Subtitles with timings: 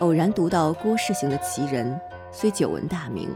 [0.00, 1.94] 偶然读到郭世行的《奇人》，
[2.32, 3.30] 虽久闻大名，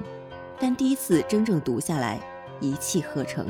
[0.58, 2.18] 但第一次真正读下来，
[2.60, 3.46] 一气呵成。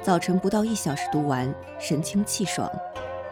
[0.00, 2.70] 早晨不到一小时读完，神清气爽，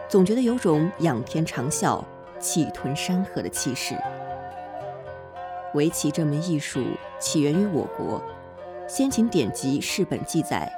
[0.09, 2.03] 总觉得有种仰天长啸、
[2.37, 3.95] 气吞山河的气势。
[5.73, 6.83] 围棋这门艺术
[7.17, 8.21] 起源于我国，
[8.89, 10.69] 先秦典籍世本记载，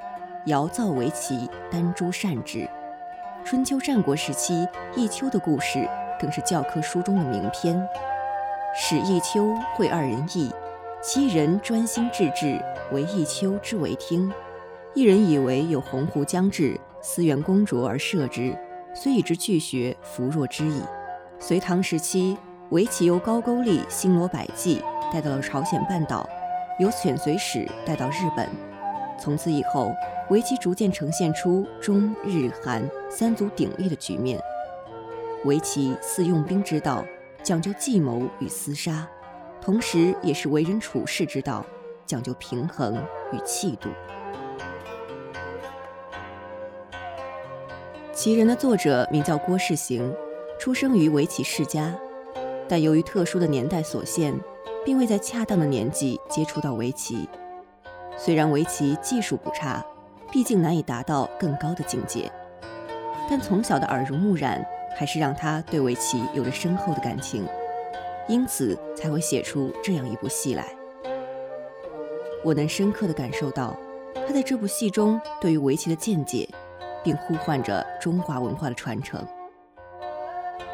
[0.45, 2.69] 尧造围棋，丹朱善治。
[3.45, 4.65] 春秋战国时期，
[4.95, 5.87] 弈秋的故事。
[6.19, 7.77] 更是教科书中的名篇。
[8.73, 10.49] 使弈秋会二人弈，
[11.01, 12.57] 七人专心致志
[12.93, 14.31] 为弈秋之为听。
[14.93, 18.57] 一人以为有鸿鹄将至，思源公卓而射之，
[18.93, 20.81] 虽以之拒学，弗若之矣。
[21.39, 22.37] 隋唐时期，
[22.69, 26.25] 围棋由高句丽星罗百计带到了朝鲜半岛，
[26.79, 28.47] 由犬随使带到日本。
[29.19, 29.91] 从此以后，
[30.29, 34.41] 围棋逐渐呈现出中日韩三足鼎立的局面。
[35.45, 37.05] 围棋似用兵之道，
[37.43, 39.07] 讲究计谋与厮杀，
[39.61, 41.65] 同时也是为人处事之道，
[42.05, 42.95] 讲究平衡
[43.33, 43.89] 与气度。
[48.13, 50.15] 奇人的作者名叫郭世行，
[50.57, 51.93] 出生于围棋世家，
[52.69, 54.33] 但由于特殊的年代所限，
[54.85, 57.27] 并未在恰当的年纪接触到围棋。
[58.15, 59.85] 虽然围棋技术不差，
[60.33, 62.29] 毕竟难以达到更高的境界，
[63.29, 64.61] 但从小的耳濡目染。
[64.95, 67.47] 还是让他对围棋有着深厚的感情，
[68.27, 70.67] 因此才会写出这样一部戏来。
[72.43, 73.75] 我能深刻地感受到
[74.13, 76.47] 他在这部戏中对于围棋的见解，
[77.03, 79.19] 并呼唤着中华文化的传承。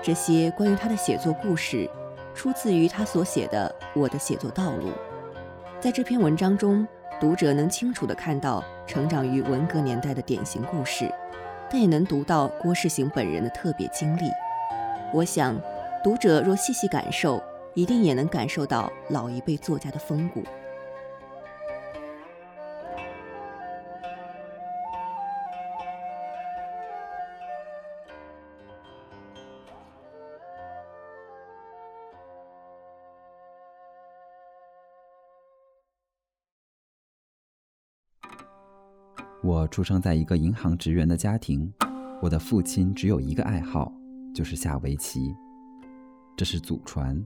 [0.04, 1.90] 这些关于他的写作故事，
[2.36, 4.90] 出自于他所写的《我的写作道路》。
[5.80, 6.86] 在这篇文章中，
[7.20, 11.12] 读者能清楚地看到成长于文革年代的典型故事。
[11.72, 14.32] 但也能读到郭世行本人的特别经历。
[15.14, 15.56] 我想，
[16.04, 17.40] 读者若细细感受，
[17.76, 20.44] 一定也能感受到老一辈作家的风骨。
[39.50, 41.74] 我出生在一个银行职员的家庭，
[42.22, 43.92] 我的父亲只有一个爱好，
[44.32, 45.36] 就是下围棋，
[46.38, 47.20] 这是祖传。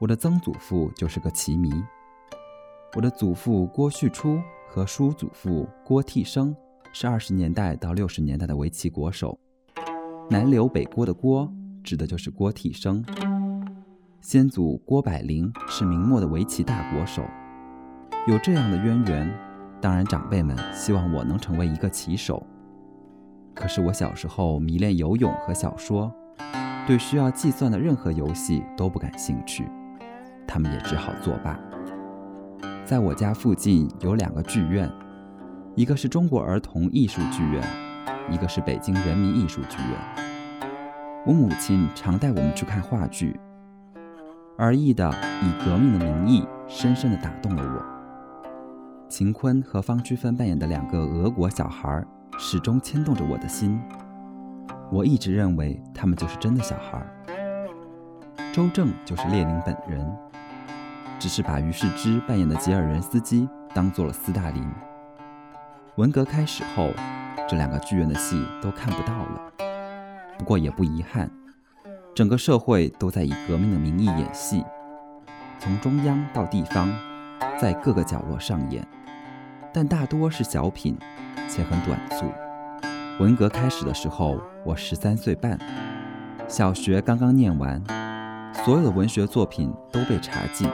[0.00, 1.70] 我的曾祖父就是个棋迷，
[2.96, 6.52] 我的祖父郭旭初和叔祖父郭替生
[6.92, 9.38] 是二十年代到六十年代的围棋国手。
[10.28, 11.48] 南刘北郭的郭
[11.84, 13.04] 指的就是郭替生，
[14.20, 17.22] 先祖郭百龄是明末的围棋大国手，
[18.26, 19.43] 有这样的渊源。
[19.84, 22.42] 当然，长辈们希望我能成为一个棋手。
[23.54, 26.10] 可是我小时候迷恋游泳和小说，
[26.86, 29.70] 对需要计算的任何游戏都不感兴趣，
[30.46, 31.60] 他们也只好作罢。
[32.82, 34.90] 在我家附近有两个剧院，
[35.74, 37.62] 一个是中国儿童艺术剧院，
[38.30, 40.70] 一个是北京人民艺术剧院。
[41.26, 43.38] 我母亲常带我们去看话剧，
[44.56, 45.10] 而意的
[45.42, 47.93] 以革命的名义，深深地打动了我。
[49.08, 52.04] 秦坤和方区分扮演的两个俄国小孩，
[52.38, 53.80] 始终牵动着我的心。
[54.90, 57.04] 我一直认为他们就是真的小孩。
[58.52, 60.10] 周正就是列宁本人，
[61.18, 64.66] 只是把于世之扮演的吉尔任斯基当做了斯大林。
[65.96, 66.90] 文革开始后，
[67.48, 69.52] 这两个剧院的戏都看不到了。
[70.38, 71.30] 不过也不遗憾，
[72.14, 74.64] 整个社会都在以革命的名义演戏，
[75.60, 76.88] 从中央到地方。
[77.60, 78.86] 在各个角落上演，
[79.72, 80.96] 但大多是小品，
[81.48, 82.26] 且很短促。
[83.20, 85.58] 文革开始的时候，我十三岁半，
[86.48, 87.82] 小学刚刚念完，
[88.64, 90.68] 所有的文学作品都被查禁。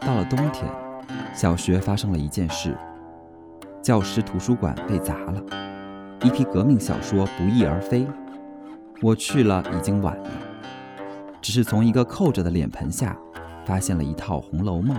[0.00, 0.70] 到了冬天，
[1.34, 2.76] 小学发生了一件事：
[3.82, 5.42] 教师图书馆被砸了，
[6.22, 8.06] 一批革命小说不翼而飞。
[9.00, 10.30] 我去了，已经晚了，
[11.40, 13.16] 只是从一个扣着的脸盆下，
[13.64, 14.96] 发现了一套《红楼梦》。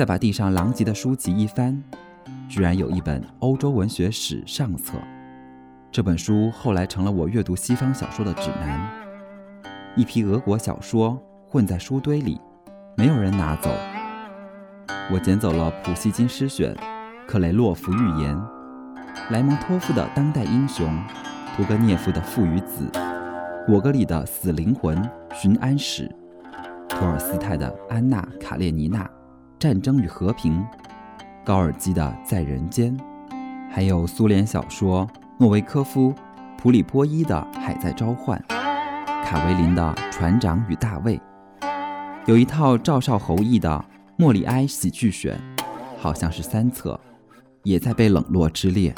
[0.00, 1.78] 再把地上狼藉的书籍一翻，
[2.48, 4.94] 居然有一本欧洲文学史上册。
[5.92, 8.80] 这本书后来成了我阅读西方小说的指南。
[9.94, 12.40] 一批俄国小说混在书堆里，
[12.96, 13.68] 没有人拿走。
[15.12, 16.74] 我捡走了普希金诗选、
[17.28, 18.34] 克雷洛夫寓言、
[19.28, 20.90] 莱蒙托夫的当代英雄、
[21.54, 22.90] 屠格涅夫的父与子、
[23.66, 24.98] 果戈里的死灵魂
[25.34, 26.10] 寻安史、
[26.88, 29.06] 托尔斯泰的安娜卡列尼娜。
[29.60, 30.64] 战争与和平，
[31.44, 32.98] 高尔基的在人间，
[33.70, 36.14] 还有苏联小说诺维科夫、
[36.56, 38.42] 普里波伊的《海在召唤》，
[39.22, 41.18] 卡维林的《船长与大卫》，
[42.24, 43.68] 有一套赵少侯译的
[44.16, 45.38] 《莫里埃喜剧选》，
[45.98, 46.98] 好像是三册，
[47.62, 48.94] 也在被冷落之列。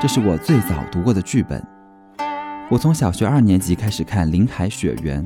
[0.00, 1.60] 这是我最早读过的剧本。
[2.70, 5.24] 我从小学二年级开始看《林海雪原》，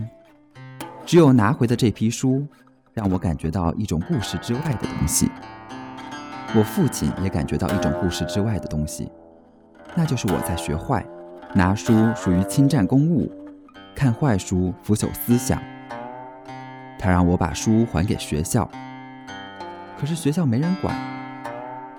[1.04, 2.46] 只有拿回的这批书，
[2.92, 5.30] 让我感觉到一种故事之外的东西。
[6.54, 9.10] 我父亲也感觉到一种故事之外的东西，
[9.94, 11.06] 那就是我在学坏，
[11.54, 13.30] 拿书属于侵占公物，
[13.94, 15.62] 看坏书腐朽思想。
[16.98, 18.68] 他让我把书还给学校，
[19.98, 20.94] 可是学校没人管。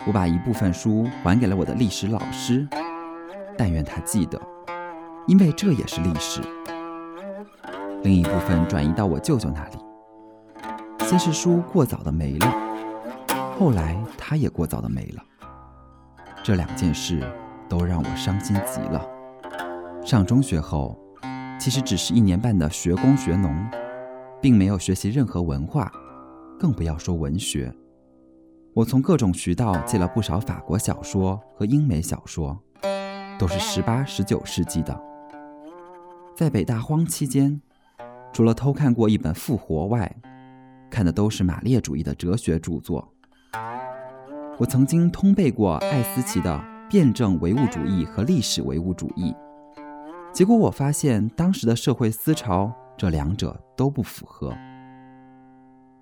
[0.06, 2.68] 我把一部分书还给了我的历史老师，
[3.58, 4.40] 但愿他记得，
[5.28, 6.42] 因为这也是历史。
[8.04, 9.78] 另一部分转移到我舅舅那里，
[11.12, 12.48] 先是书过早的没了。
[13.60, 15.22] 后来，他也过早的没了。
[16.42, 17.22] 这两件事
[17.68, 19.06] 都让我伤心极了。
[20.06, 20.98] 上中学后，
[21.60, 23.54] 其实只是一年半的学工学农，
[24.42, 25.92] 并没有学习任何文化，
[26.58, 27.69] 更不要说文学。
[28.74, 32.58] 我从各种渠道借了不少法国小说和英美小说，
[33.38, 34.98] 都是十八、十九世纪的。
[36.38, 37.62] 在北大荒期间，
[38.31, 40.16] 除了偷看过一本《复活》外，
[40.92, 43.12] 看的都是马列主义的哲学著作。
[44.58, 46.54] 我曾经通背过艾思奇的
[46.92, 49.32] 《辩证唯物主义和历史唯物主义》，
[50.32, 54.54] 结果我发现当时的社会思潮这两者都不符合。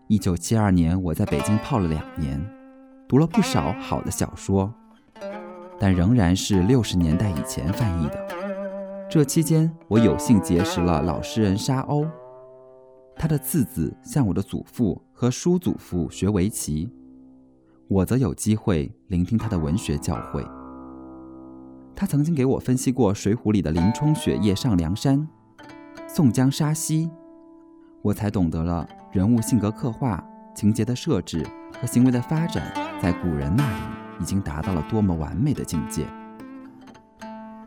[0.08, 2.44] 一九七二年，我在北京泡了两年，
[3.08, 4.74] 读了不少好的小说，
[5.80, 8.28] 但仍然是六十年代以前翻译的。
[9.10, 12.08] 这期间，我有幸结识了老诗人沙鸥，
[13.22, 16.90] 他的次子向我的祖父和叔祖父学围棋。
[17.90, 20.50] 我则有机会聆听他的文学教诲。
[21.94, 25.28] 他曾经给我分析过《水浒》里的林冲雪夜上梁山、
[26.08, 27.12] 宋江杀西，
[28.02, 30.24] 我才懂得了人物性格刻画、
[30.56, 31.46] 情节的设置
[31.82, 32.72] 和行为的发展，
[33.02, 33.84] 在古人那里
[34.22, 36.06] 已经达到了多么完美的境界。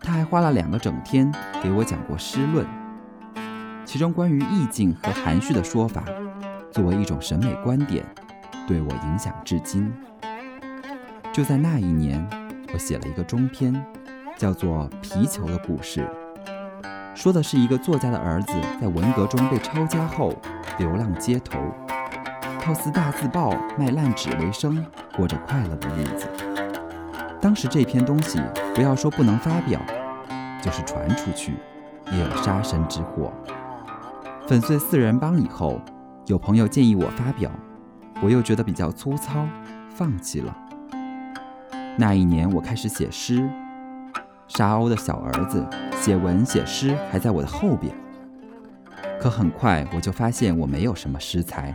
[0.00, 1.30] 他还花了两个整天
[1.62, 2.66] 给我讲过诗论，
[3.84, 6.04] 其中关于意境和含蓄的说法，
[6.70, 8.04] 作为一种审美观点，
[8.66, 9.92] 对我影响至今。
[11.32, 12.26] 就在那一年，
[12.72, 13.74] 我写了一个中篇，
[14.36, 16.08] 叫做《皮球的故事》，
[17.14, 20.34] 说的是一个作家的儿子在文革中被抄家后，
[20.78, 21.58] 流浪街头，
[22.62, 24.84] 靠撕大字报、卖烂纸为生，
[25.16, 26.26] 过着快乐的日子。
[27.40, 28.40] 当时这篇东西，
[28.74, 29.80] 不要说不能发表，
[30.62, 31.54] 就是传出去，
[32.10, 33.32] 也有杀身之祸。
[34.46, 35.80] 粉碎四人帮以后，
[36.26, 37.50] 有朋友建议我发表，
[38.20, 39.46] 我又觉得比较粗糙，
[39.94, 40.54] 放弃了。
[41.96, 43.48] 那一年，我开始写诗。
[44.48, 47.94] 沙鸥的小儿子写文写诗还在我的后边。
[49.20, 51.72] 可很快我就发现我没有什么诗才，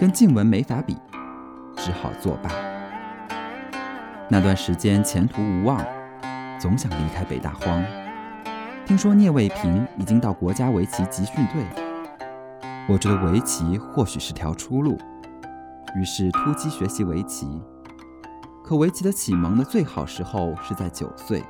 [0.00, 0.96] 跟静文没法比，
[1.76, 2.50] 只好作罢。
[4.28, 5.84] 那段时间前途无望，
[6.58, 7.84] 总想离开北大荒。
[8.86, 11.66] 听说聂卫平已经到国家围棋集训队，
[12.88, 14.96] 我觉得围棋或许是条出路，
[15.96, 17.60] 于是突击学习围棋。
[18.62, 21.42] 可围棋的启蒙的最好时候是在九岁，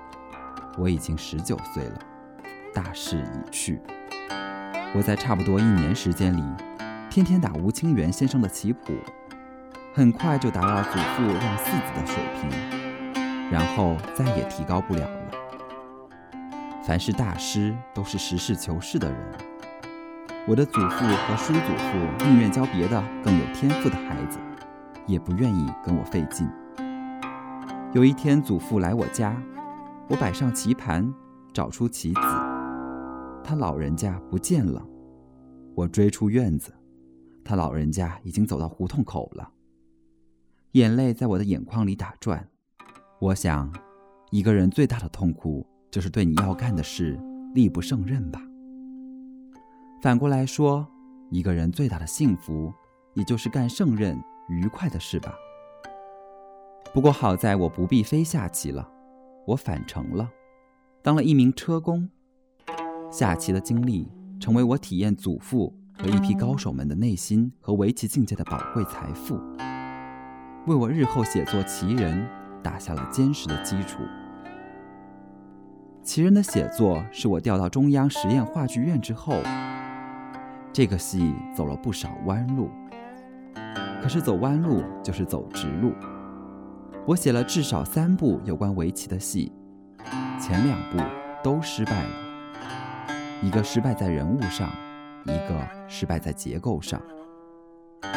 [0.79, 1.99] 我已经十九岁了，
[2.73, 3.83] 大势已去。
[4.95, 6.43] 我在差不多一年时间里，
[7.11, 8.95] 天天打吴清源先生的棋谱，
[9.93, 15.07] 很快就达到祖父让四子的水平，然后再也提高不了。
[16.87, 19.19] 凡是大师都是实事求是的人，
[20.47, 24.39] 我的祖父和叔祖父宁愿教别的更有天赋的孩子，
[25.05, 26.49] 也不愿意跟我费劲。
[27.93, 29.37] 有一天，祖父来我家，
[30.09, 31.13] 我摆上棋盘，
[31.53, 32.21] 找出棋子，
[33.43, 34.81] 他老人家不见了。
[35.75, 36.73] 我追出院子，
[37.45, 39.51] 他老人家已经走到胡同口了。
[40.73, 42.49] 眼泪在我的眼眶里打转。
[43.19, 43.75] 我想，
[44.31, 47.19] 一个人最大的痛苦就是对你要干的事
[47.55, 48.39] 力不胜任吧。
[50.03, 50.87] 反过来说，
[51.31, 52.71] 一个人最大的幸福，
[53.15, 55.33] 也就是干胜任、愉快的事吧。
[56.93, 58.87] 不过好在我不必飞下棋了，
[59.47, 60.29] 我返程了，
[61.01, 62.07] 当了一名车工。
[63.11, 64.07] 下棋的经历
[64.39, 69.41] 成为我体验祖父和一批高手们的内心和围棋境界的宝贵财富，
[70.67, 72.29] 为我日后写作棋人
[72.63, 74.03] 打下了坚实的基础。
[76.07, 79.43] 棋人的写作是我调到中央实验话剧院之后，
[80.73, 82.71] 这个戏走了不少弯路，
[84.01, 85.93] 可是走弯路就是走直路。
[87.05, 89.53] 我写了至少三部有关围棋的戏，
[90.41, 90.99] 前两部
[91.43, 92.11] 都失败了，
[93.43, 94.71] 一个失败在人物上，
[95.25, 97.03] 一个失败在结构上。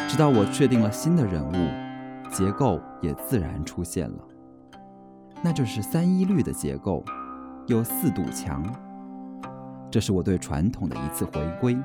[0.07, 4.19] 直到我确定了新的人物，结构也自然出现了，
[5.41, 7.03] 那就是三一律的结构，
[7.69, 8.63] 有四堵墙。
[9.91, 11.77] 这是我对传统的一次回归。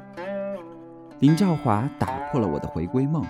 [1.18, 3.22] 林兆华打破了我的回归梦，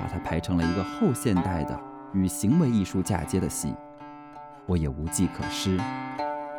[0.00, 1.78] 把它排成了一个后现代的
[2.14, 3.74] 与行为艺术嫁接的戏。
[4.64, 5.78] 我也无计可施。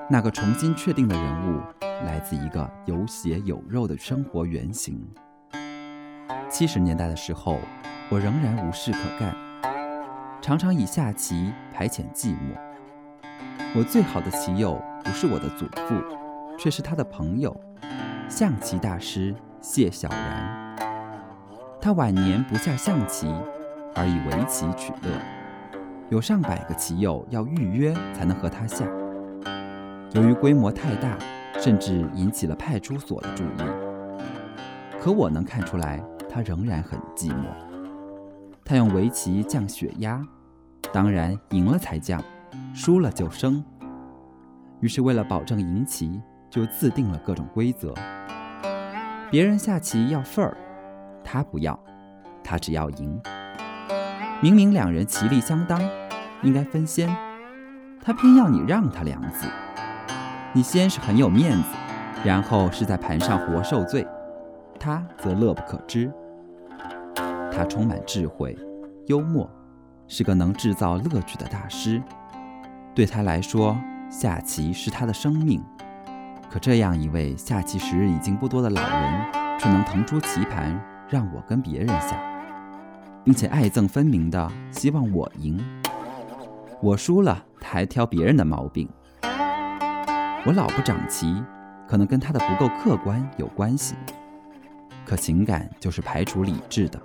[0.07, 1.61] 那个重新确定的人物，
[2.05, 5.03] 来自一个有血有肉的生活原型。
[6.47, 7.57] 七十年代的时候，
[8.09, 9.35] 我仍然无事可干，
[10.43, 12.66] 常常以下棋排遣寂寞。
[13.75, 15.95] 我最好的棋友不是我的祖父，
[16.57, 17.55] 却是他的朋友，
[18.29, 20.75] 象棋大师谢小然。
[21.81, 23.27] 他晚年不下象棋，
[23.95, 25.11] 而以围棋取乐，
[26.09, 28.85] 有上百个棋友要预约才能和他下。
[30.13, 31.17] 由于规模太大，
[31.59, 33.67] 甚至引起了派出所的注意。
[34.99, 36.03] 可我能看出来。
[36.29, 37.45] 他仍然很寂寞。
[38.63, 40.21] 他用围棋降血压，
[40.93, 42.21] 当然赢了才降，
[42.77, 43.63] 输了就升。
[44.81, 47.91] 于是为了保证赢棋，就自定了各种规则。
[49.31, 50.55] 别人下棋要份儿，
[51.23, 51.77] 他不要，
[52.43, 53.19] 他只要赢。
[54.43, 55.81] 明明两人棋力相当，
[56.43, 57.09] 应该分先，
[57.99, 59.47] 他偏要你让他两子。
[60.53, 61.69] 你先是很有面子，
[62.23, 64.07] 然后是在盘上活受罪，
[64.79, 66.13] 他则乐不可支。
[67.51, 68.55] 他充满智慧、
[69.07, 69.49] 幽默，
[70.07, 71.99] 是个能制造乐趣的大师。
[72.97, 73.77] 对他来说，
[74.09, 75.63] 下棋是他的生命。
[76.49, 82.19] 可这样一位下棋时日已经不多的老人，却能腾出棋盘让我跟别人下，
[83.23, 85.63] 并且爱憎分明的希望我赢。
[86.81, 88.89] 我输了，他还挑别人的毛病。
[89.21, 91.35] 我老不长棋，
[91.87, 93.93] 可能跟他的不够客观有关系。
[95.05, 96.99] 可情感就是排除理智的。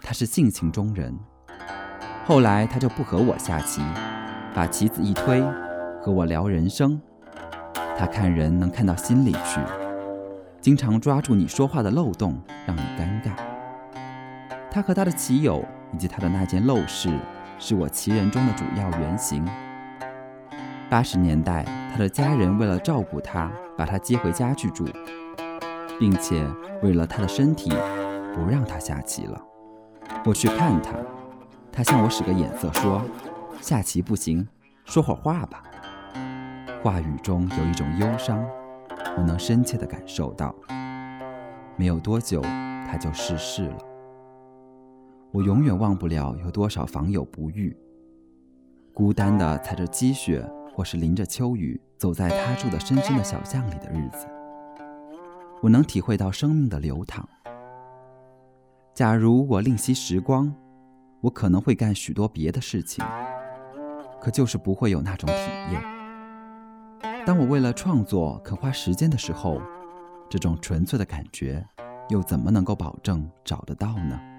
[0.00, 1.16] 他是性情中人，
[2.26, 3.80] 后来他就不和我下棋，
[4.54, 5.40] 把棋子一推，
[6.00, 7.00] 和我聊人生。
[7.96, 9.60] 他看人能看到心里去，
[10.60, 13.32] 经常抓住你说话的漏洞，让你尴尬。
[14.70, 17.10] 他和他的棋友以及他的那件陋室，
[17.58, 19.44] 是我棋人中的主要原型。
[20.88, 24.86] 八十年代，他的家人为了照顾他，把他接回家去住，
[25.98, 26.46] 并且
[26.82, 27.70] 为了他的身体，
[28.34, 29.42] 不让他下棋了。
[30.24, 30.92] 我去看他，
[31.72, 33.02] 他向我使个眼色，说
[33.60, 34.46] ：“下棋不行，
[34.84, 35.62] 说会儿话吧。”
[36.82, 38.44] 话语中有一种忧伤，
[39.16, 40.54] 我能深切地感受到。
[41.76, 42.40] 没有多久，
[42.86, 43.78] 他就逝世了。
[45.32, 47.76] 我永远忘不了有多少访友不遇，
[48.94, 54.26] 孤单地踩着积雪，或是淋着秋雨，走在他住的深深的小巷里的日子。
[55.60, 57.28] 我能体会到生命的流淌。
[58.94, 60.54] 假如我吝惜时光，
[61.20, 63.04] 我可能会干许多别的事情，
[64.20, 65.34] 可就是不会有那种体
[65.72, 65.82] 验。
[67.24, 69.60] 当我为了创作肯花时间的时候，
[70.28, 71.64] 这种纯粹的感觉，
[72.08, 74.18] 又怎么能够保证找得到呢？《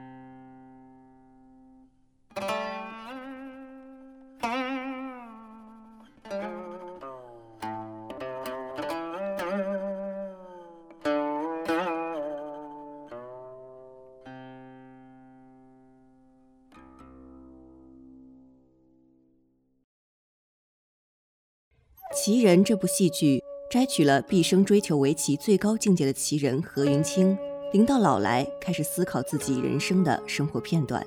[22.22, 27.38] 奇人》这部戏剧摘取了毕生追求围棋最高境界的奇人何云清，
[27.72, 31.02] 临到老来开始思考自己人生的生活片段。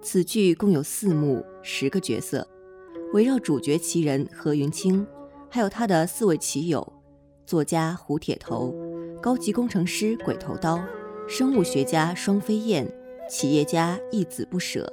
[0.00, 2.46] 此剧共有四幕，十个角色，
[3.12, 5.04] 围绕主角奇人何云清，
[5.50, 6.92] 还有他的四位棋友：
[7.44, 8.72] 作家胡铁头、
[9.20, 10.80] 高级工程师鬼头刀、
[11.26, 12.88] 生物学家双飞燕、
[13.28, 14.92] 企业家一子不舍，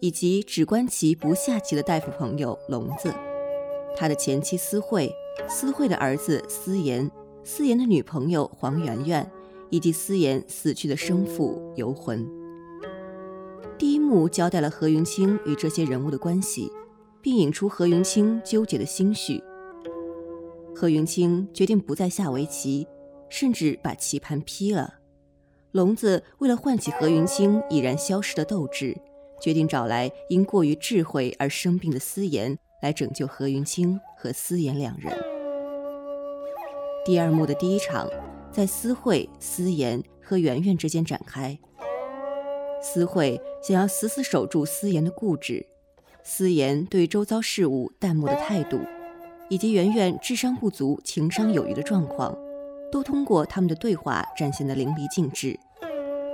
[0.00, 3.14] 以及只观棋不下棋的大夫朋友聋子。
[3.96, 5.14] 他的前妻思慧，
[5.48, 7.10] 思慧的儿子思言，
[7.44, 9.30] 思言的女朋友黄媛媛，
[9.68, 12.26] 以及思言死去的生父游魂。
[13.78, 16.70] 第一幕交代了何云清与这些人物的关系，
[17.22, 19.42] 并引出何云清纠结的心绪。
[20.74, 22.86] 何云清决定不再下围棋，
[23.28, 24.94] 甚至把棋盘劈了。
[25.72, 28.96] 聋子为了唤起何云清已然消失的斗志，
[29.40, 32.58] 决定找来因过于智慧而生病的思言。
[32.80, 35.12] 来拯救何云清和思妍两人。
[37.04, 38.08] 第二幕的第一场，
[38.52, 41.58] 在思慧、思妍和圆圆之间展开。
[42.82, 45.66] 思慧想要死死守住思妍的固执，
[46.22, 48.80] 思妍对周遭事物淡漠的态度，
[49.48, 52.36] 以及圆圆智商不足、情商有余的状况，
[52.90, 55.58] 都通过他们的对话展现得淋漓尽致。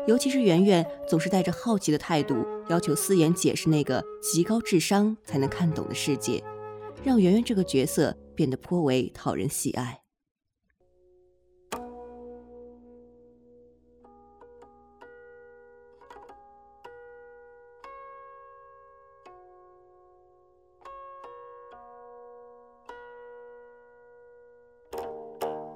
[0.06, 6.42] 尤其是圆圆总是带着好奇的态度，要求思妍解释那个极高智商才能看懂的世界，
[7.02, 10.00] 让圆圆这个角色变得颇为讨人喜爱。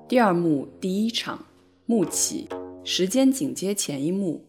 [0.09, 1.45] 第二幕第一场，
[1.87, 2.49] 幕起，
[2.83, 4.45] 时间紧接前一幕。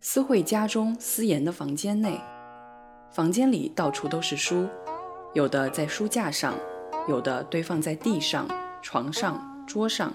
[0.00, 2.20] 思慧家中思妍的房间内，
[3.10, 4.66] 房间里到处都是书，
[5.34, 6.54] 有的在书架上，
[7.08, 8.48] 有的堆放在地上、
[8.80, 10.12] 床上、桌上。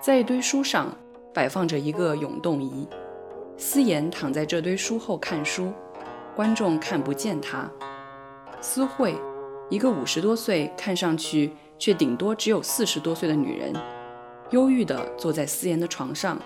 [0.00, 0.96] 在一堆书上
[1.32, 2.88] 摆放着一个永动仪，
[3.56, 5.72] 思妍躺在这堆书后看书，
[6.34, 7.70] 观众看不见她。
[8.60, 9.14] 思慧，
[9.68, 11.52] 一个五十多岁，看上去。
[11.76, 13.74] 却顶多只有四十多岁的女人，
[14.50, 16.38] 忧郁地坐在思妍的床上，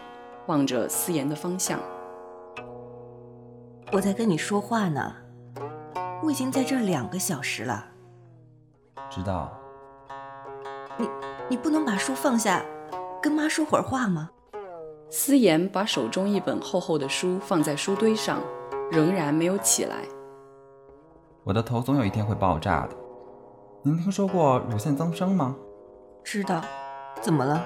[0.46, 1.78] 望着思妍的方向。
[3.92, 5.14] 我在跟你说话呢，
[6.22, 7.84] 我已经在这两个小时了。
[9.10, 9.52] 知道。
[10.96, 11.08] 你
[11.50, 12.62] 你不能把书放下，
[13.22, 14.30] 跟妈说会儿话吗？
[15.10, 18.40] 思妍把手中一本厚厚的书放在书堆上，
[18.90, 19.96] 仍然没有起来。
[21.44, 22.96] 我的头总有一天会爆炸的。
[23.82, 25.56] 您听说过乳腺增生吗？
[26.22, 26.62] 知道，
[27.22, 27.62] 怎么了？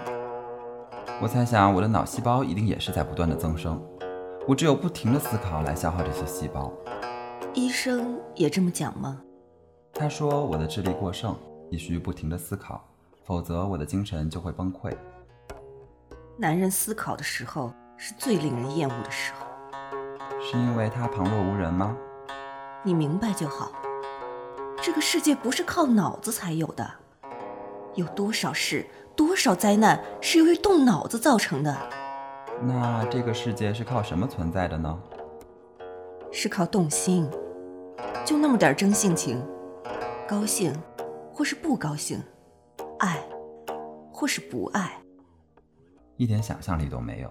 [1.21, 3.81] 我猜想我的脑细胞一定也是在不断的增生，
[4.47, 6.73] 我只有不停的思考来消耗这些细胞。
[7.55, 9.21] 医生也这么讲吗？
[9.93, 11.37] 他说我的智力过剩，
[11.71, 12.83] 必须不停的思考，
[13.25, 14.93] 否则我的精神就会崩溃。
[16.39, 19.47] 男人思考的时候是最令人厌恶的时候。
[20.41, 21.95] 是因为他旁若无人吗？
[22.83, 23.71] 你明白就好。
[24.83, 26.91] 这个世界不是靠脑子才有的，
[27.95, 31.77] 有多少事、多少灾难是由于动脑子造成的？
[32.63, 34.99] 那这个世界是靠什么存在的呢？
[36.31, 37.29] 是靠动心，
[38.25, 39.43] 就那么点真性情，
[40.27, 40.73] 高兴
[41.33, 42.23] 或是不高兴，
[43.01, 43.19] 爱
[44.11, 44.99] 或是不爱，
[46.17, 47.31] 一点想象力都没有。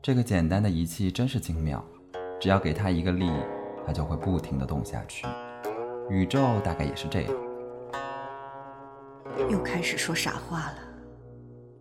[0.00, 1.84] 这个简单的仪器真是精妙，
[2.38, 3.30] 只要给它一个力，
[3.86, 5.26] 它就会不停地动下去。
[6.08, 7.32] 宇宙大概也是这样，
[9.48, 10.78] 又开始说傻话了。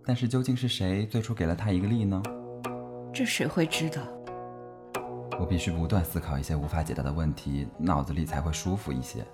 [0.06, 2.22] 但是究竟是谁最初给了他一个力呢？
[3.14, 4.02] 这谁会知道？
[5.40, 9.26] 我必须不断思考一些无法解答的问题，脑子里才会舒服一些。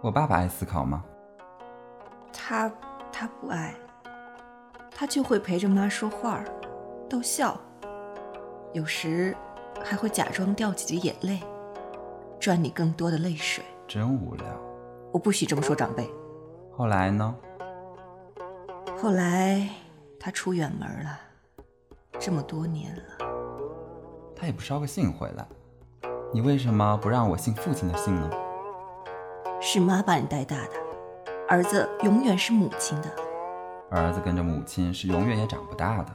[0.00, 1.04] 我爸爸爱思考吗？
[2.32, 2.70] 他
[3.12, 3.74] 他不爱，
[4.90, 6.44] 他就会陪着妈说话，
[7.08, 7.60] 逗笑，
[8.72, 9.36] 有时
[9.82, 11.40] 还会假装掉几滴眼泪。
[12.40, 14.46] 赚你更多的泪水，真无聊。
[15.12, 16.08] 我不许这么说长辈。
[16.76, 17.34] 后来呢？
[19.00, 19.68] 后来
[20.18, 21.20] 他出远门了，
[22.18, 23.02] 这么多年了，
[24.34, 25.46] 他也不捎个信回来。
[26.32, 28.28] 你为什么不让我信父亲的姓呢？
[29.60, 30.72] 是妈把你带大的，
[31.48, 33.08] 儿子永远是母亲的。
[33.90, 36.12] 儿子跟着母亲是永远也长不大的。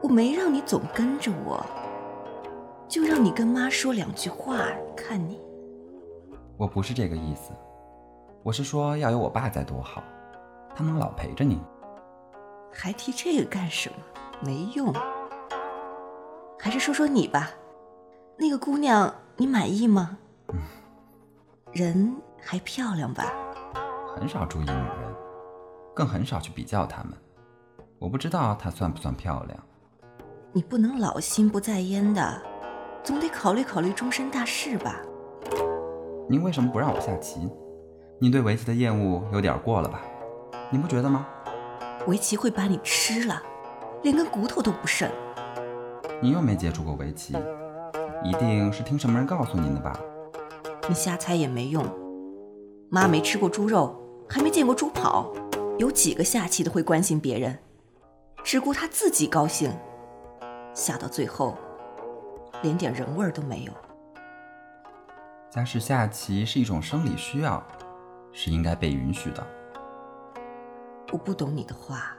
[0.00, 1.66] 我没让你总跟着我。
[2.86, 5.40] 就让你跟妈说两句话，看你。
[6.56, 7.52] 我不是这个意思，
[8.42, 10.02] 我是说要有我爸在多好，
[10.74, 11.60] 他能老陪着你。
[12.72, 13.96] 还提这个干什么？
[14.40, 14.92] 没用。
[16.58, 17.50] 还是说说你吧，
[18.36, 20.16] 那个姑娘你满意吗？
[20.52, 20.58] 嗯。
[21.72, 23.32] 人还漂亮吧？
[24.14, 25.14] 很少注意女人，
[25.94, 27.12] 更很少去比较她们。
[27.98, 29.58] 我不知道她算不算漂亮。
[30.52, 32.42] 你不能老心不在焉的。
[33.04, 35.00] 总得考虑考虑终身大事吧。
[36.28, 37.48] 您为什么不让我下棋？
[38.20, 40.02] 您对围棋的厌恶有点过了吧？
[40.70, 41.24] 你不觉得吗？
[42.08, 43.40] 围棋会把你吃了，
[44.02, 45.08] 连根骨头都不剩。
[46.20, 47.36] 你又没接触过围棋，
[48.24, 49.96] 一定是听什么人告诉您的吧？
[50.88, 51.84] 你瞎猜也没用。
[52.90, 53.96] 妈没吃过猪肉，
[54.28, 55.32] 还没见过猪跑，
[55.78, 57.56] 有几个下棋的会关心别人？
[58.42, 59.70] 只顾他自己高兴，
[60.74, 61.56] 下到最后。
[62.62, 63.72] 连点人味儿都没有。
[65.48, 67.62] 假使下棋是一种生理需要，
[68.32, 69.46] 是应该被允许的。
[71.12, 72.14] 我不懂你的话。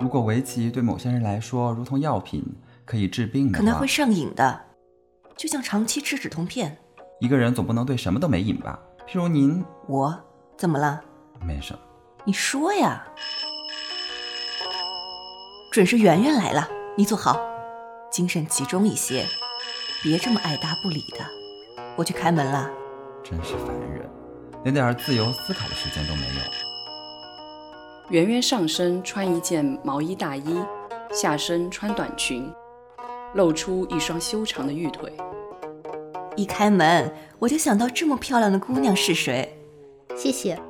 [0.00, 2.44] 如果围棋对某些人来说如同药品，
[2.84, 4.60] 可以治病的话，可能会上瘾的，
[5.36, 6.76] 就像长期吃止痛片。
[7.20, 8.78] 一个人总不能对什么都没瘾吧？
[9.08, 10.18] 譬如您，我
[10.56, 11.00] 怎么了？
[11.40, 11.78] 没什么。
[12.24, 13.06] 你说呀。
[15.72, 17.38] 准是圆圆来了，你坐好，
[18.10, 19.24] 精神集中一些。
[20.02, 21.24] 别这么爱答不理的，
[21.96, 22.70] 我去开门了。
[23.22, 24.08] 真是烦人，
[24.66, 26.40] 连点自由思考的时间都没有。
[28.08, 30.60] 圆圆上身穿一件毛衣大衣，
[31.12, 32.52] 下身穿短裙，
[33.34, 35.12] 露出一双修长的玉腿。
[36.34, 39.56] 一开门我就想到这么漂亮的姑娘是谁。
[40.16, 40.60] 谢谢，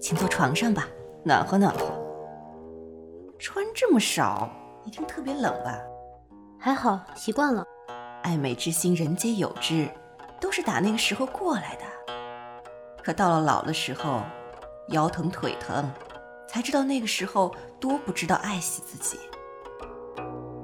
[0.00, 0.86] 请坐床上吧，
[1.24, 1.90] 暖和暖和。
[3.36, 4.48] 穿这么少，
[4.84, 5.76] 一定特别冷吧？
[6.56, 7.64] 还好，习惯了。
[8.22, 9.88] 爱美之心，人皆有之，
[10.40, 11.82] 都是打那个时候过来的。
[13.02, 14.22] 可到了老的时候，
[14.88, 15.90] 腰疼腿疼，
[16.48, 19.18] 才知道那个时候多不知道爱惜自己。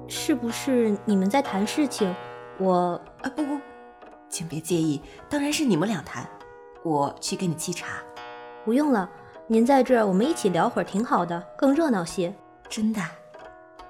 [0.09, 2.15] 是不是你们在谈事情？
[2.59, 3.61] 我啊不不，
[4.29, 6.27] 请别介意，当然是你们俩谈。
[6.83, 7.99] 我去给你沏茶。
[8.65, 9.11] 不用了，
[9.47, 12.35] 您在这儿，我们一起聊会儿挺好的，更热闹些。
[12.69, 13.01] 真的？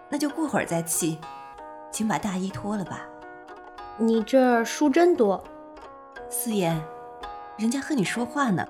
[0.08, 1.18] 那就过会儿再沏。
[1.90, 3.06] 请把大衣脱了吧。
[3.98, 5.42] 你这儿书真多，
[6.28, 6.78] 思妍，
[7.58, 8.66] 人家和你说话呢。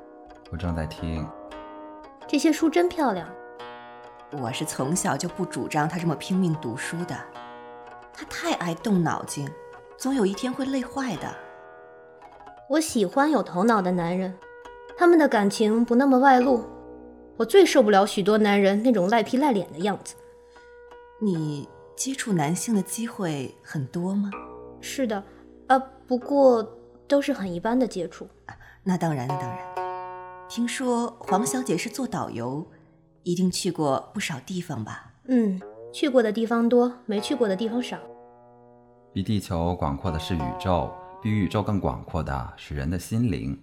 [0.50, 1.26] 我正在听。
[2.28, 3.28] 这些书真漂亮。
[4.40, 7.16] 我是从小就不主张他这么拼命读书的，
[8.12, 9.48] 他太爱动脑筋，
[9.96, 11.34] 总有一天会累坏的。
[12.68, 14.32] 我喜欢有头脑的男人，
[14.96, 16.64] 他们的感情不那么外露。
[17.36, 20.14] 我最受不了许多男人那种赖皮赖脸的样子。
[21.20, 24.30] 你接触男性的机会很多吗？
[24.80, 25.22] 是的，
[25.66, 26.62] 啊，不过
[27.08, 28.28] 都是很一般的接触。
[28.88, 29.58] 那当然，那当然。
[30.48, 32.64] 听说黄小姐是做导游，
[33.24, 35.12] 一定去过不少地方吧？
[35.26, 35.60] 嗯，
[35.92, 37.98] 去过的地方多，没去过的地方少。
[39.12, 40.88] 比地球广阔的是宇宙，
[41.20, 43.60] 比宇宙更广阔的是人的心灵。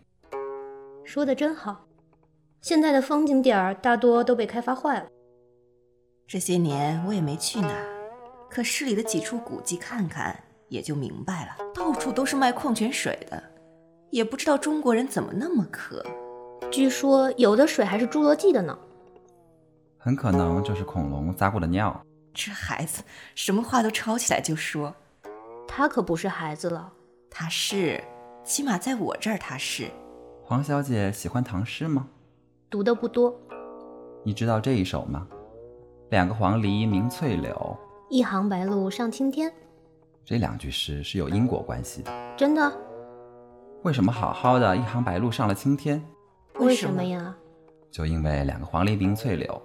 [1.06, 1.86] 说的真好。
[2.60, 5.08] 现在的风景点儿大多都被开发坏了。
[6.28, 7.74] 这些年我也没去哪，
[8.50, 10.38] 可市里的几处古迹看看。
[10.70, 13.42] 也就明白了，到处都是卖矿泉水的，
[14.14, 16.06] 也不知道中国人怎么那么渴。
[16.72, 18.78] 据说有的水还是侏罗纪的呢，
[19.98, 22.00] 很可能就是恐龙撒过的尿。
[22.32, 23.02] 这孩子
[23.34, 24.94] 什么话都抄起来就说，
[25.68, 26.94] 他可不是孩子了，
[27.28, 28.04] 他是，
[28.44, 29.90] 起码在我这儿他是。
[30.44, 32.08] 黄小姐喜欢唐诗吗？
[32.70, 33.36] 读的不多。
[34.24, 35.28] 你知道这一首吗？
[36.12, 37.76] 两个黄鹂鸣翠柳，
[38.12, 39.52] 一行白鹭上青天。
[40.24, 42.72] 这两句诗是有因果关系的，真的？
[43.84, 46.02] 为什么好好的一行白鹭上了青天？
[46.58, 47.36] 为什么呀？
[47.92, 49.62] 就因为两个黄鹂鸣翠柳。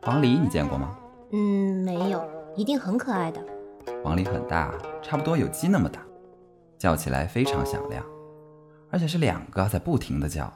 [0.00, 0.96] 黄鹂你见过吗？
[1.32, 3.44] 嗯，没有，一定很可爱的。
[4.02, 4.72] 黄鹂很大，
[5.02, 6.00] 差不多有鸡那么大，
[6.78, 8.02] 叫起来非常响亮，
[8.90, 10.50] 而且是两个在不停的叫。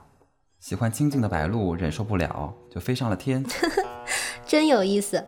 [0.58, 3.44] 喜欢清静的白鹭忍受不了，就飞上了天。
[4.46, 5.22] 真有意思。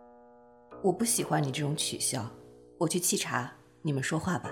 [0.81, 2.25] 我不喜欢你这种取笑。
[2.79, 3.51] 我去沏茶。
[3.85, 4.49] 你们说话吧。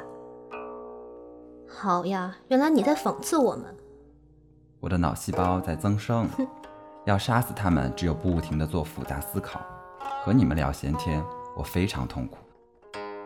[1.73, 3.65] 好呀，原来你在讽刺我们。
[4.79, 6.27] 我的脑细胞在增生，
[7.05, 9.61] 要杀死他们，只有不停的做复杂思考。
[10.23, 11.23] 和你们聊闲天，
[11.55, 12.37] 我非常痛苦。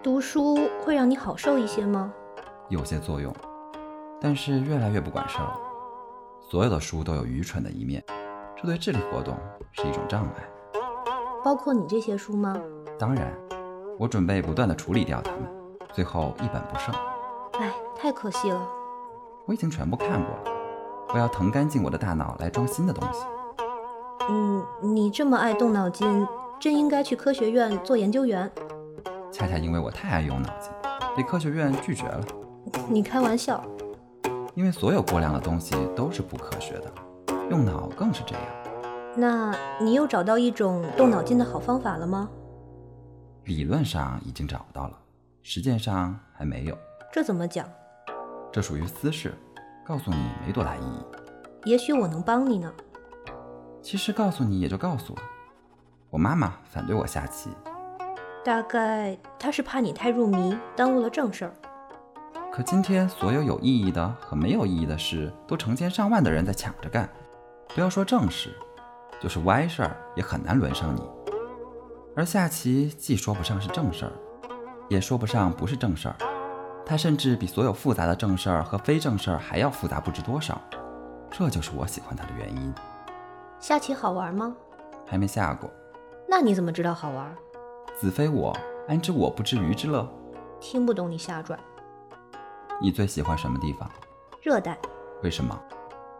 [0.01, 2.13] 读书会让你好受一些吗？
[2.69, 3.33] 有些作用，
[4.21, 5.59] 但是越来越不管事儿了。
[6.39, 8.03] 所有的书都有愚蠢的一面，
[8.55, 9.35] 这对智力活动
[9.71, 10.47] 是一种障碍。
[11.43, 12.55] 包括你这些书吗？
[12.97, 13.33] 当然，
[13.99, 15.43] 我准备不断的处理掉它们。
[15.93, 17.14] 最后一本不剩，哎，
[18.05, 18.69] 太可惜了。
[19.47, 20.43] 我已经全部看过了，
[21.11, 23.25] 我要腾干净我的大脑来装新的东西。
[24.29, 26.27] 嗯，你这么爱动脑筋，
[26.59, 28.51] 真应该去科学院做研究员。
[29.31, 30.71] 恰恰因为我太爱用脑筋，
[31.17, 32.23] 被科学院拒绝了。
[32.87, 33.59] 你开玩笑。
[34.53, 36.93] 因为所有过量的东西都是不科学的，
[37.49, 38.43] 用脑更是这样。
[39.15, 42.29] 那你又找到一种动脑筋的好方法了吗？
[43.45, 44.91] 理论上已经找到了。
[45.41, 46.77] 实践上还没有，
[47.11, 47.67] 这怎么讲？
[48.55, 49.33] 这属于私事，
[49.85, 50.15] 告诉你
[50.45, 51.05] 没多大意义。
[51.69, 52.73] 也许我能帮你呢。
[53.81, 55.19] 其实告诉你也就告诉我。
[56.09, 57.49] 我妈妈反对我下棋，
[58.45, 61.53] 大概她是怕你太入迷，耽误了正事儿。
[62.49, 67.09] 可今天所有有意义的和没有意义的事，都成千上万的人在抢着干。
[67.73, 68.55] 不要说正事，
[69.19, 71.01] 就是歪事儿也很难轮上你。
[72.15, 74.13] 而下棋既说不上是正事儿。
[74.87, 76.15] 也说不上不是正事儿，
[76.85, 80.61] 它甚至比所有复杂的正事儿和非正事儿还要复杂不知多少。
[81.31, 82.73] 这就是我喜欢它的原因。
[83.59, 84.55] 下棋好玩吗？
[85.05, 85.69] 还没下过。
[86.29, 87.35] 那你怎么知道好玩？
[87.99, 88.55] 子非我，
[88.87, 90.07] 安知我不知鱼之乐？
[90.59, 91.59] 听不懂你瞎转。
[92.79, 93.89] 你最喜欢什么地方？
[94.41, 94.77] 热带。
[95.23, 95.59] 为什么？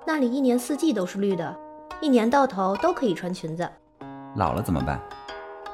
[0.08, 1.56] 那里一年四季都是绿的，
[2.02, 3.70] 一年到头都可以穿裙子。
[4.36, 5.00] 老了怎么办？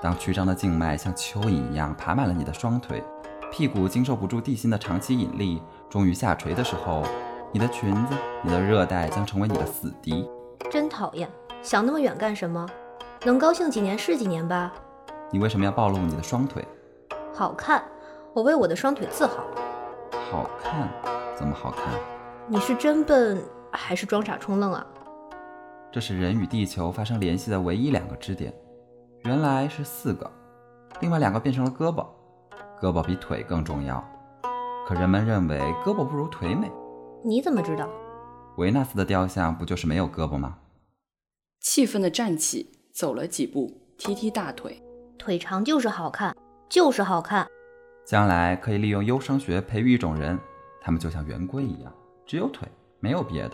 [0.01, 3.04] 当曲张的静脉像蚯蚓一样爬满了你的双腿，
[3.51, 7.03] 屁股经受不住地心的长期引力，终于下垂的时候，
[7.51, 10.25] 你的裙子，你的热带将成为你的死敌。
[10.71, 11.29] 真讨厌，
[11.61, 12.65] 想那么远干什么？
[13.25, 14.71] 能高兴几年是几年吧。
[15.29, 16.65] 你为什么要暴露你的双腿？
[17.33, 17.83] 好看，
[18.33, 19.43] 我为我的双腿自豪。
[20.31, 20.87] 好看？
[21.35, 21.83] 怎么好看？
[22.47, 24.87] 你是真笨还是装傻充愣啊？
[25.91, 28.53] 这是人与地球发生联系的唯一两个支点，
[29.25, 30.31] 原来是四个，
[31.01, 32.05] 另外两个变成了胳膊，
[32.82, 34.04] 胳膊比腿更重要。
[34.88, 36.70] 可人们认为胳膊不如腿美。
[37.24, 37.88] 你怎么知道？
[38.58, 40.58] 维纳斯的雕像不就是没有胳膊吗？
[41.62, 44.82] 气愤地站起，走了几步，踢踢大腿。
[45.17, 46.36] 腿长就是好看，
[46.67, 47.48] 就是好看。
[48.04, 50.38] 将来可以利用优生学培育一种人，
[50.82, 51.94] 他们就像圆规一样，
[52.26, 52.67] 只有腿，
[53.00, 53.52] 没有别的。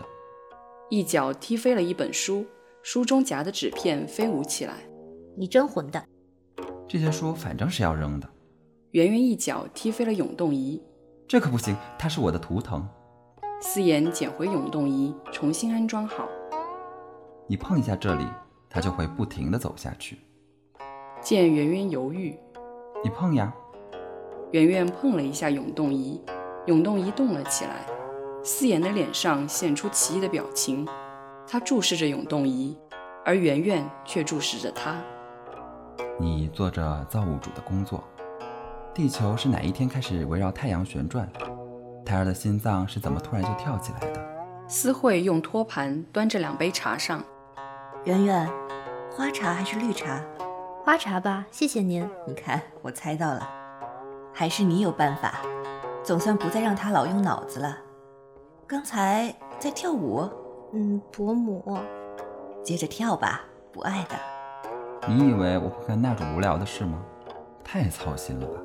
[0.88, 2.46] 一脚踢飞了一本书，
[2.82, 4.78] 书中夹的纸片飞舞起来。
[5.36, 6.02] 你真混蛋！
[6.88, 8.26] 这些书反正是要扔的。
[8.92, 10.82] 圆圆一脚踢飞了永动仪。
[11.26, 12.88] 这可不行，它是我的图腾。
[13.60, 16.26] 思妍捡回永动仪，重新安装好。
[17.46, 18.24] 你碰一下这里，
[18.70, 20.18] 它就会不停地走下去。
[21.20, 22.38] 见圆圆犹豫，
[23.04, 23.52] 你碰呀。
[24.52, 26.18] 圆圆碰了一下永动仪，
[26.64, 27.84] 永动仪动了起来。
[28.42, 30.88] 思妍的脸上现出奇异的表情，
[31.46, 32.74] 她注视着永动仪，
[33.22, 34.96] 而圆圆却注视着她。
[36.18, 38.02] 你做着造物主的工作。
[38.94, 41.28] 地球是哪一天开始围绕太阳旋转？
[42.04, 44.20] 胎儿的心脏是怎么突然就跳起来的？
[44.66, 47.22] 思慧用托盘端着两杯茶上。
[48.04, 48.48] 圆圆，
[49.10, 50.20] 花茶还是绿茶？
[50.84, 52.08] 花茶吧，谢谢您。
[52.26, 53.48] 你看，我猜到了，
[54.32, 55.40] 还是你有办法，
[56.02, 57.76] 总算不再让他老用脑子了。
[58.66, 60.28] 刚才在跳舞？
[60.72, 61.78] 嗯，伯母。
[62.64, 64.16] 接着跳吧，不爱的。
[65.06, 66.98] 你以为我会干那种无聊的事吗？
[67.62, 68.60] 太操心了吧。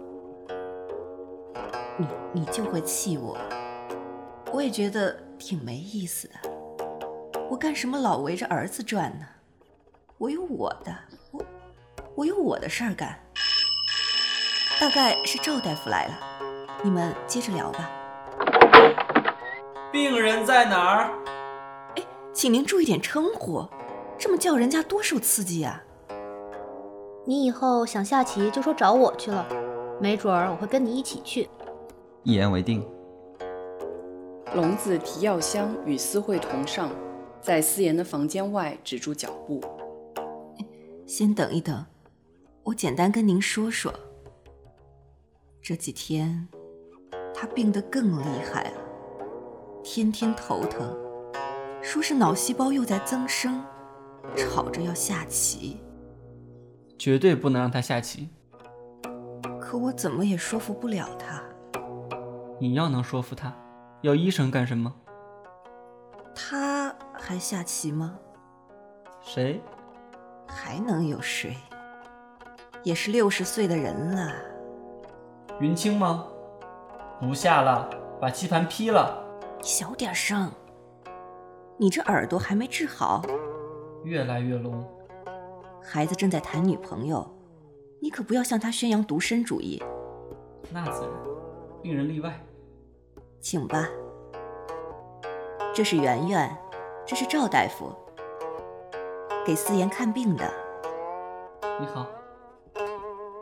[1.97, 3.38] 你你就会气我，
[4.51, 6.34] 我也觉得挺没意思的。
[7.49, 9.25] 我干什么老围着儿子转呢？
[10.17, 10.95] 我有我的，
[11.32, 11.45] 我
[12.15, 13.19] 我有我的事儿干。
[14.79, 16.19] 大概是赵大夫来了，
[16.84, 17.89] 你们接着聊吧。
[19.91, 21.12] 病人在哪儿？
[21.95, 22.03] 哎，
[22.34, 23.67] 请您注意点称呼，
[24.17, 25.84] 这么叫人家多受刺激啊！
[27.23, 29.45] 你以后想下棋就说找我去了，
[30.01, 31.47] 没准儿我会跟你一起去。
[32.23, 32.86] 一言为定。
[34.55, 36.91] 聋子提药箱与思慧同上，
[37.41, 39.62] 在思妍的房间外止住脚步。
[41.05, 41.86] 先等一等，
[42.63, 43.93] 我简单跟您说说。
[45.62, 46.47] 这几天
[47.33, 48.77] 他病得更厉害了，
[49.83, 50.95] 天天头疼，
[51.81, 53.62] 说是脑细胞又在增生，
[54.36, 55.77] 吵着要下棋。
[56.97, 58.29] 绝对不能让他下棋。
[59.59, 61.42] 可我怎么也说服不了他。
[62.63, 63.54] 你要能说服他，
[64.04, 64.89] 要医生干什么？
[66.34, 68.17] 他还下棋吗？
[69.19, 69.62] 谁？
[70.47, 71.58] 还能有谁？
[72.82, 74.34] 也是六十岁的人了。
[75.60, 76.26] 云清吗？
[77.19, 77.89] 不下了，
[78.21, 79.21] 把棋盘劈了。
[79.62, 80.49] 小点声。
[81.78, 83.23] 你这耳朵还没治好。
[84.06, 84.89] 越来越聋。
[85.84, 87.30] 孩子正在谈女朋友，
[87.99, 89.84] 你可不要向他宣扬独身主义。
[90.71, 91.12] 那自然，
[91.82, 92.34] 病人例外。
[93.43, 93.89] 请吧。
[95.75, 96.58] 这是圆圆，
[97.06, 97.91] 这是赵大夫，
[99.45, 100.49] 给思妍看病的。
[101.77, 102.08] 你好。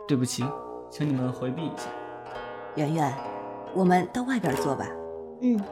[0.08, 0.44] 对不起，
[0.90, 1.84] 请你们回避一下。
[2.74, 3.14] 圆圆，
[3.72, 4.88] 我们到外边坐吧。
[5.40, 5.62] 嗯，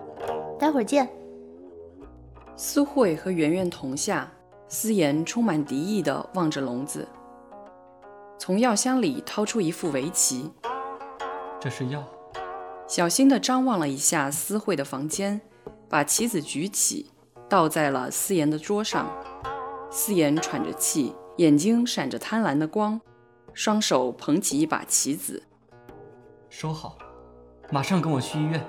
[0.56, 1.10] 待会儿见。
[2.54, 4.30] 思慧和圆圆同下，
[4.68, 7.06] 思妍充满敌意地望着笼子，
[8.38, 10.52] 从药箱里掏出一副围棋。
[11.58, 12.00] 这是药。
[12.90, 15.40] 小心地张望了一下思慧的房间，
[15.88, 17.12] 把棋子举起，
[17.48, 19.08] 倒在了思妍的桌上。
[19.92, 23.00] 思妍喘着气，眼睛闪着贪婪的光，
[23.54, 25.40] 双手捧起一把棋子。
[26.48, 26.98] 收好，
[27.70, 28.60] 马上跟我去医院。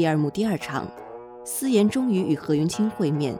[0.00, 0.90] 第二幕第二场，
[1.44, 3.38] 思妍终于与何云清会面，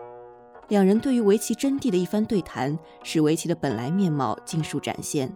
[0.69, 5.35] 两人对于围棋真谛的一番对谈，使围棋的本来面貌尽数展现。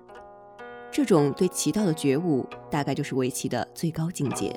[0.92, 4.54] 这种对棋道的觉悟，大概就是围棋的最高境界。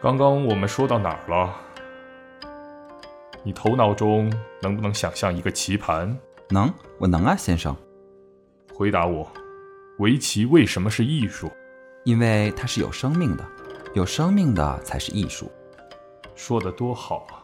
[0.00, 1.69] 刚刚我们说到哪儿了？
[3.42, 6.14] 你头脑中能不能想象一个棋盘？
[6.50, 7.74] 能，我能啊，先生。
[8.74, 9.30] 回答我，
[9.98, 11.50] 围棋为什么是艺术？
[12.04, 13.46] 因为它是有生命的，
[13.94, 15.50] 有生命的才是艺术。
[16.34, 17.40] 说的多好啊！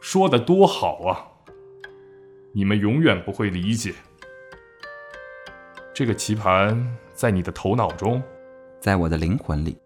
[0.00, 1.28] 说的多好啊！
[2.54, 3.94] 你们永远不会理解。
[5.94, 8.22] 这个棋盘在你的头脑中，
[8.80, 9.76] 在我的灵魂里。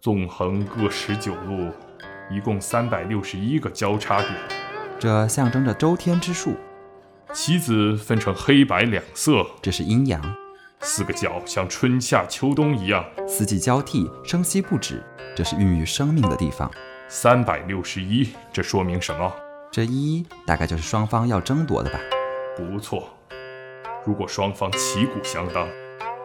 [0.00, 1.70] 纵横各十九路，
[2.30, 4.32] 一共三百六十一个交叉点，
[4.98, 6.54] 这象征着周天之数。
[7.32, 10.20] 棋子分成黑白两色，这是阴阳。
[10.80, 15.02] 四个角像春夏秋冬一样，四季交替，生息不止，
[15.34, 16.70] 这是孕育生命的地方。
[17.08, 19.32] 三百六十一，这说明什么？
[19.70, 21.98] 这一大概就是双方要争夺的吧？
[22.56, 23.08] 不错，
[24.04, 25.68] 如果双方旗鼓相当，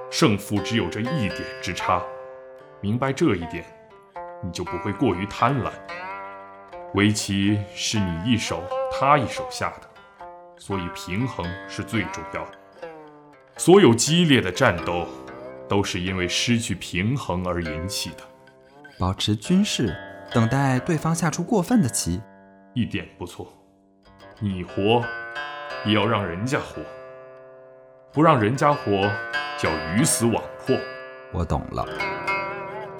[0.09, 2.01] 胜负只有这一点之差。
[2.79, 3.65] 明白这一点，
[4.43, 5.71] 你就不会过于贪婪。
[6.93, 9.89] 围棋是你一手他一手下的，
[10.57, 12.57] 所以平衡是最重要的。
[13.57, 15.07] 所有激烈的战斗，
[15.69, 18.17] 都是因为失去平衡而引起的。
[18.99, 19.95] 保持军事，
[20.33, 22.21] 等待对方下出过分的棋，
[22.73, 23.47] 一点不错。
[24.39, 25.03] 你活，
[25.85, 26.81] 也要让人家活；
[28.11, 29.09] 不让人家活，
[29.57, 30.75] 叫鱼死网破。
[31.31, 32.10] 我懂了。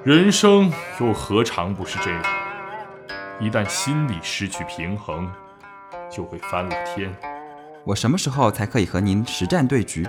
[0.03, 2.23] 人生又何尝不是这样？
[3.39, 5.31] 一旦心里失去平衡，
[6.09, 7.15] 就会翻了天。
[7.83, 10.07] 我什么时候才可以和您实战对局？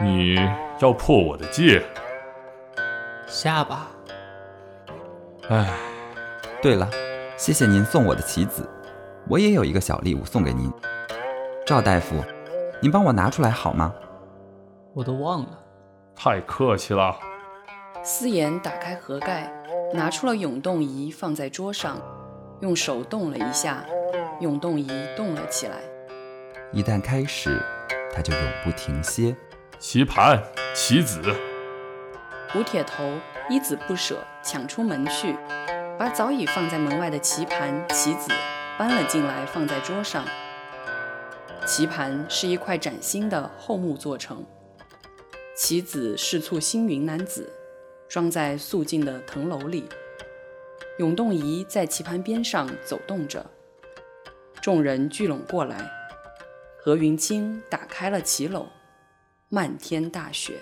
[0.00, 0.36] 你
[0.78, 1.84] 要破我的戒？
[3.26, 3.88] 下吧。
[5.48, 5.68] 唉，
[6.62, 6.88] 对了，
[7.36, 8.70] 谢谢您送我的棋子，
[9.28, 10.72] 我也有一个小礼物送给您。
[11.66, 12.22] 赵大夫，
[12.80, 13.92] 您帮我拿出来好吗？
[14.94, 15.58] 我都忘了。
[16.14, 17.18] 太客气了。
[18.04, 19.48] 思妍打开盒盖，
[19.94, 22.02] 拿出了永动仪，放在桌上，
[22.60, 23.84] 用手动了一下，
[24.40, 25.76] 永动仪动了起来。
[26.72, 27.62] 一旦开始，
[28.12, 29.36] 它就永不停歇。
[29.78, 30.42] 棋盘，
[30.74, 31.20] 棋子。
[32.56, 33.04] 吴铁头
[33.48, 35.36] 一子不舍，抢出门去，
[35.96, 38.32] 把早已放在门外的棋盘、棋子
[38.76, 40.24] 搬了进来，放在桌上。
[41.64, 44.44] 棋盘是一块崭新的厚木做成，
[45.54, 47.52] 棋子是簇星云南子。
[48.12, 49.88] 装在肃静的藤楼里，
[50.98, 53.50] 永动仪在棋盘边上走动着。
[54.60, 55.90] 众人聚拢过来，
[56.78, 58.66] 何云清打开了棋篓，
[59.48, 60.60] 漫天大雪。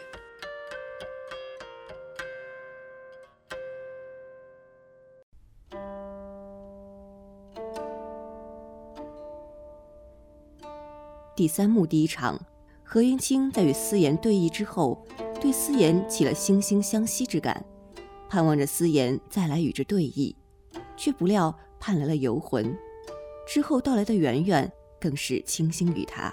[11.35, 12.41] 第三幕第一场，
[12.85, 15.05] 何云清在与思妍对弈之后。
[15.41, 17.65] 对思妍起了惺惺相惜之感，
[18.29, 20.35] 盼望着思妍再来与之对弈，
[20.97, 22.77] 却不料盼来了游魂。
[23.49, 26.33] 之后到来的圆圆更是倾心于他。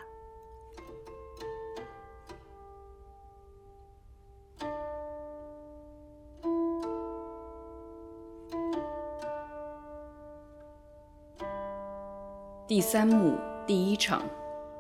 [12.68, 14.22] 第三幕第一场，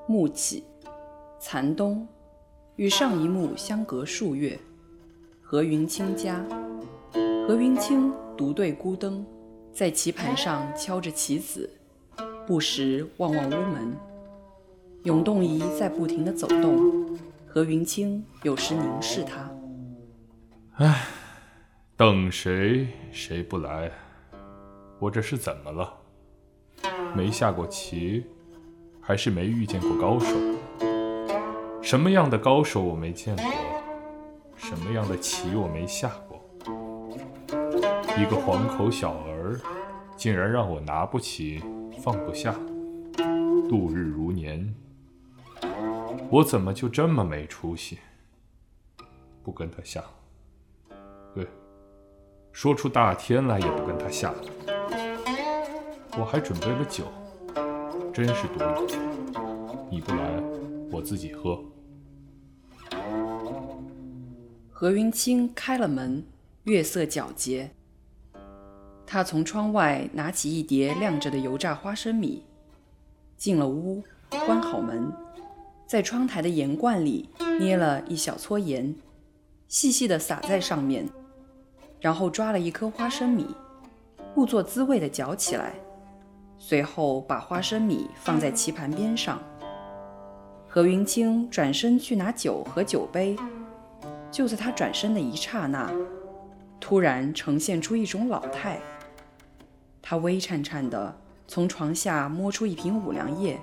[0.05, 0.65] 暮起，
[1.39, 2.05] 残冬。
[2.77, 4.57] 与上一幕相隔数月，
[5.41, 6.45] 何云清家，
[7.47, 9.25] 何云清独对孤灯，
[9.73, 11.67] 在棋盘上敲着棋子，
[12.45, 13.97] 不时望望屋门。
[15.05, 19.49] 永动仪在不停地走动，何云清有时凝视他。
[20.73, 21.07] 唉，
[21.95, 23.91] 等谁谁不来？
[24.99, 25.91] 我这是怎么了？
[27.15, 28.23] 没下过棋，
[29.01, 30.35] 还是没遇见过高手？
[31.89, 33.45] 什么样的高手我没见过，
[34.57, 36.43] 什么样的棋我没下过。
[38.17, 39.57] 一个黄口小儿，
[40.17, 41.63] 竟然让我拿不起，
[42.03, 42.53] 放不下，
[43.69, 44.75] 度日如年。
[46.29, 47.99] 我怎么就这么没出息？
[49.41, 50.03] 不跟他下，
[51.33, 51.47] 对，
[52.51, 54.33] 说出大天来也不跟他下。
[56.19, 57.05] 我还准备了酒，
[58.11, 58.91] 真是多余。
[59.89, 60.43] 你不来，
[60.91, 61.57] 我自己喝。
[64.79, 66.23] 何云清开了门，
[66.65, 67.71] 月色皎洁。
[69.07, 72.43] 他从窗外拿起一碟晾着的油炸花生米，
[73.37, 74.03] 进了屋，
[74.45, 75.11] 关好门，
[75.87, 77.27] 在窗台的盐罐里
[77.59, 78.93] 捏了一小撮盐，
[79.67, 81.09] 细细的撒在上面，
[81.99, 83.47] 然后抓了一颗花生米，
[84.35, 85.73] 故作滋味的嚼起来，
[86.59, 89.41] 随后把花生米放在棋盘边上。
[90.67, 93.35] 何云清转身去拿酒和酒杯。
[94.31, 95.91] 就在他转身的一刹那，
[96.79, 98.79] 突然呈现出一种老态，
[100.01, 101.17] 他微颤颤地
[101.47, 103.59] 从床下摸出一瓶五粮液，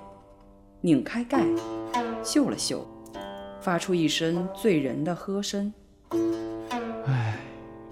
[0.81, 1.45] 拧开盖，
[2.23, 2.85] 嗅了嗅，
[3.61, 5.73] 发出一声醉人的喝声。
[7.05, 7.37] 唉，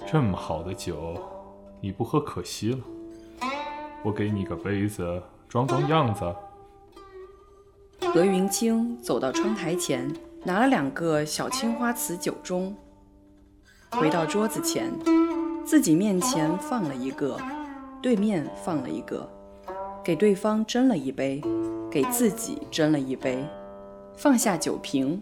[0.06, 1.16] 这么好的酒，
[1.80, 2.80] 你不喝可惜了。
[4.04, 6.36] 我给你个杯子，装装样子。
[8.08, 10.12] 何云清走到窗台前，
[10.46, 12.74] 拿了两个小青花瓷酒盅，
[13.92, 14.92] 回到桌子前，
[15.64, 17.40] 自己面前放了一个，
[18.02, 19.26] 对面放了一个，
[20.04, 21.42] 给对方斟了一杯，
[21.90, 23.42] 给自己斟了一杯，
[24.18, 25.22] 放下酒瓶，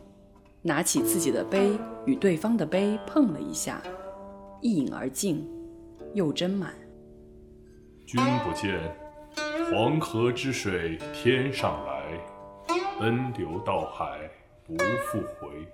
[0.64, 3.80] 拿起自己的杯与对方的杯碰了一下，
[4.60, 5.48] 一饮而尽，
[6.16, 6.74] 又斟满。
[8.08, 8.80] 君不见，
[9.70, 12.02] 黄河之水天上来。
[13.00, 14.30] 奔流到海
[14.78, 15.68] 不复回。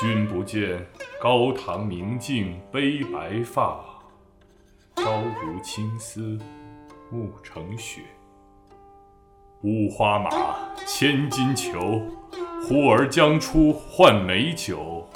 [0.00, 0.84] 君不见，
[1.20, 3.84] 高堂明镜悲白发，
[4.96, 6.38] 朝如青丝
[7.10, 8.02] 暮成雪。
[9.62, 10.30] 五花马，
[10.86, 12.02] 千金裘，
[12.62, 15.08] 呼儿将出换美酒，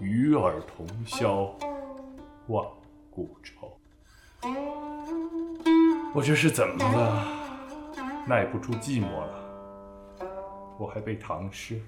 [0.00, 1.44] 与尔同销
[2.48, 2.64] 万
[3.10, 3.78] 古愁。
[6.12, 7.26] 我这是怎么了？
[8.26, 9.39] 耐不住寂寞了。
[10.80, 11.78] 我还背唐诗，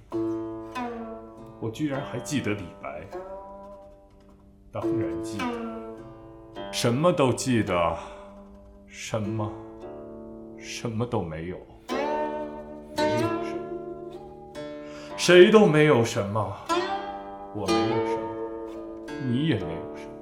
[1.59, 3.01] 我居然还记得李白。
[4.71, 7.97] 当然记得，什么都记得，
[8.87, 9.51] 什么，
[10.59, 11.57] 什么都没有，
[12.95, 14.61] 没有什么，
[15.17, 16.55] 谁都没有什么，
[17.55, 18.23] 我没有什么，
[19.27, 20.13] 你也没有什么，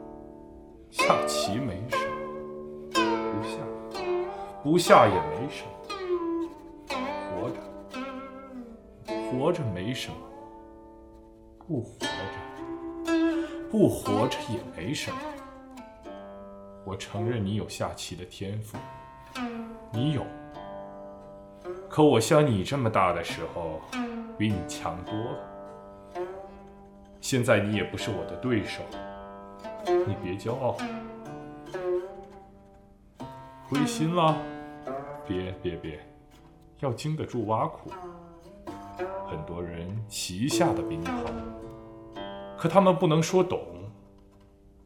[0.93, 2.95] 下棋没什么，
[3.33, 3.59] 不下，
[4.63, 5.71] 不下也没什么。
[9.31, 10.17] 活着没什么，
[11.69, 13.13] 不活着，
[13.71, 15.19] 不活着也没什么。
[16.85, 18.77] 我承认你有下棋的天赋，
[19.93, 20.27] 你有。
[21.89, 23.81] 可我像你这么大的时候，
[24.37, 25.39] 比你强多了。
[27.21, 28.83] 现在你也不是我的对手，
[29.87, 30.77] 你别骄傲，
[33.69, 34.37] 灰心了？
[35.25, 36.01] 别别别，
[36.81, 37.93] 要经得住挖苦。
[39.31, 41.23] 很多人棋下的比你好，
[42.59, 43.61] 可他们不能说懂。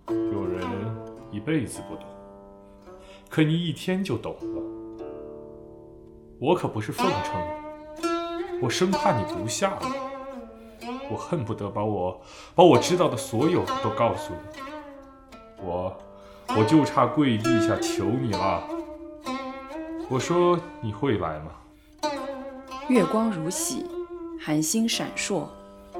[0.09, 0.63] 有人
[1.31, 2.05] 一辈子不懂，
[3.31, 4.63] 可你一天就懂了。
[6.39, 7.41] 我可不是奉承，
[8.61, 9.81] 我生怕你不下了。
[11.11, 12.21] 我恨不得把我
[12.55, 14.61] 把我知道的所有都告诉你。
[15.65, 15.97] 我
[16.49, 18.63] 我就差跪地下求你了。
[20.11, 21.53] 我说你会来吗？
[22.89, 23.87] 月光如洗。
[24.47, 25.49] 寒星闪烁，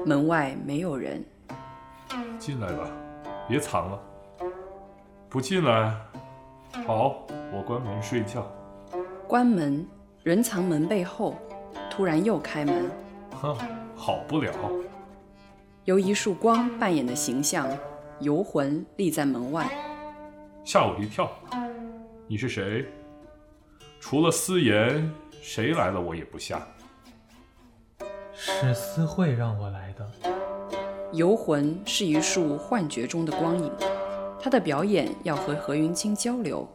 [0.05, 1.25] 门外没有人。
[2.37, 2.87] 进来吧，
[3.49, 3.99] 别藏了。
[5.27, 5.91] 不进来，
[6.85, 8.47] 好，我关门睡觉。
[9.27, 9.83] 关门，
[10.21, 11.35] 人藏门背后，
[11.89, 12.87] 突然又开门。
[13.31, 13.57] 哼，
[13.95, 14.53] 好不了。
[15.85, 17.67] 由一束光扮演的形象，
[18.19, 19.67] 游魂立在门外，
[20.63, 21.31] 吓我一跳。
[22.27, 22.85] 你是谁？
[23.99, 26.61] 除了思言，谁来了我也不下。
[28.37, 30.05] 是思慧让我来的。
[31.11, 33.71] 游魂是一束幻觉中的光影，
[34.39, 36.67] 他的表演要和何云清交流，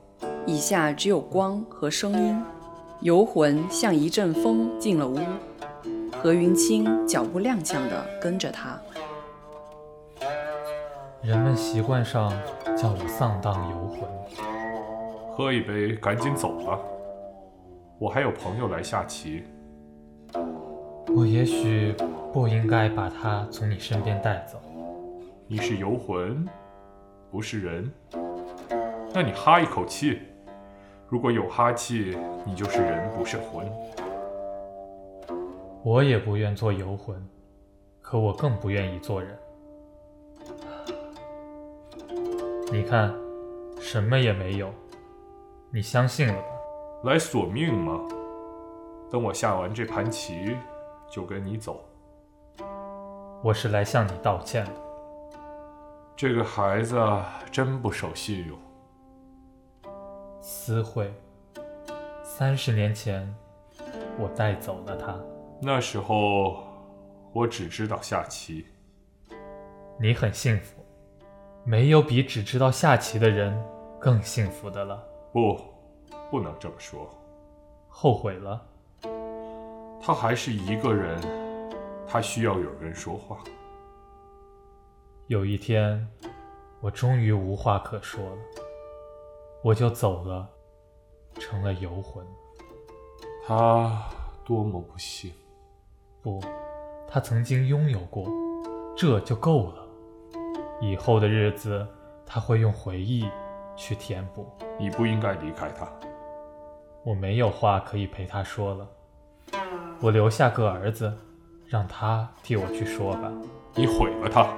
[0.47, 2.43] 以下只有光和声音。
[3.01, 5.19] 游魂像一阵风进了屋，
[6.23, 8.81] 何云清脚步踉跄地跟着他。
[11.23, 12.31] 人们习惯上
[12.77, 14.09] 叫我丧荡游魂。
[15.33, 16.79] 喝一杯，赶紧走吧。
[17.99, 19.45] 我还有朋友来下棋。
[21.17, 21.93] 我也许
[22.33, 24.61] 不应该把他从你身边带走。
[25.49, 26.47] 你是游魂，
[27.31, 27.93] 不是人。
[29.13, 30.21] 那你哈一口气，
[31.09, 33.67] 如果有哈气，你就是人，不是魂。
[35.83, 37.21] 我也不愿做游魂，
[38.01, 39.37] 可我更不愿意做人。
[42.71, 43.13] 你看，
[43.81, 44.71] 什么也没有，
[45.73, 46.49] 你相信了吧？
[47.03, 48.01] 来索命吗？
[49.11, 50.57] 等我下完这盘棋。
[51.11, 51.85] 就跟你走，
[53.43, 54.73] 我是来向你道歉的。
[56.15, 56.97] 这个孩子
[57.51, 58.57] 真不守信用。
[60.41, 61.13] 思慧，
[62.23, 63.35] 三十年前
[64.19, 65.19] 我带走了他。
[65.61, 66.63] 那时候
[67.33, 68.65] 我只知道下棋。
[69.99, 70.81] 你很幸福，
[71.65, 73.53] 没有比只知道下棋的人
[73.99, 75.03] 更幸福的了。
[75.33, 75.61] 不，
[76.31, 77.11] 不能这么说。
[77.89, 78.65] 后悔了。
[80.01, 81.21] 他还是一个人，
[82.07, 83.39] 他需要有人说话。
[85.27, 86.09] 有一天，
[86.81, 88.39] 我终于无话可说了，
[89.63, 90.49] 我就走了。
[91.39, 92.27] 成了游魂。
[93.47, 94.03] 他
[94.45, 95.33] 多么不幸！
[96.21, 96.43] 不，
[97.09, 98.27] 他曾经拥有过，
[98.97, 99.87] 这就够了。
[100.81, 101.87] 以后的日子，
[102.27, 103.31] 他会用回忆
[103.77, 104.45] 去填补。
[104.77, 105.89] 你不应该离开他。
[107.05, 108.89] 我没有话可以陪他说了，
[110.01, 111.13] 我留下个儿子，
[111.67, 113.31] 让他替我去说吧。
[113.75, 114.53] 你毁了他。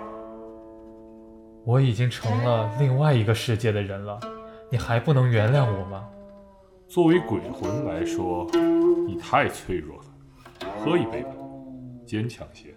[1.64, 4.20] 我已经成了另外一个世界的人了，
[4.70, 6.08] 你还不能原谅我吗？
[6.88, 8.46] 作为鬼魂来说，
[9.06, 10.04] 你太脆弱了。
[10.78, 11.30] 喝一杯吧，
[12.06, 12.74] 坚强些。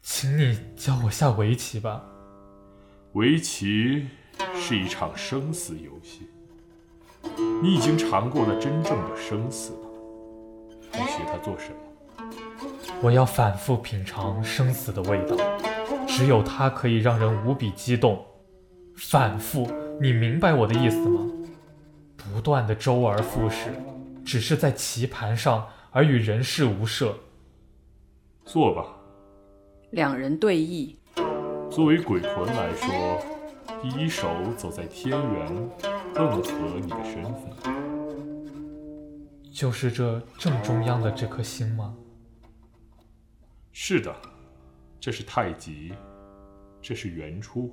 [0.00, 2.04] 请你教我下围棋吧。
[3.14, 4.06] 围棋
[4.54, 6.28] 是一场生死游戏，
[7.62, 9.78] 你已经尝过了真正的生死了。
[10.96, 11.76] 你学他做什么？
[13.02, 15.36] 我要反复品尝生死的味道，
[16.06, 18.24] 只有它可以让人无比激动。
[18.96, 19.68] 反复，
[20.00, 21.20] 你明白我的意思吗？
[22.16, 23.72] 不断的周而复始，
[24.24, 27.14] 只是在棋盘上，而与人世无涉。
[28.44, 28.86] 坐吧。
[29.90, 30.94] 两人对弈。
[31.70, 33.20] 作为鬼魂来说，
[33.82, 35.70] 第一手走在天元，
[36.14, 37.73] 更合你的身份。
[39.54, 41.94] 就是这正中央的这颗星吗？
[43.70, 44.12] 是的，
[44.98, 45.94] 这是太极，
[46.82, 47.72] 这是原初。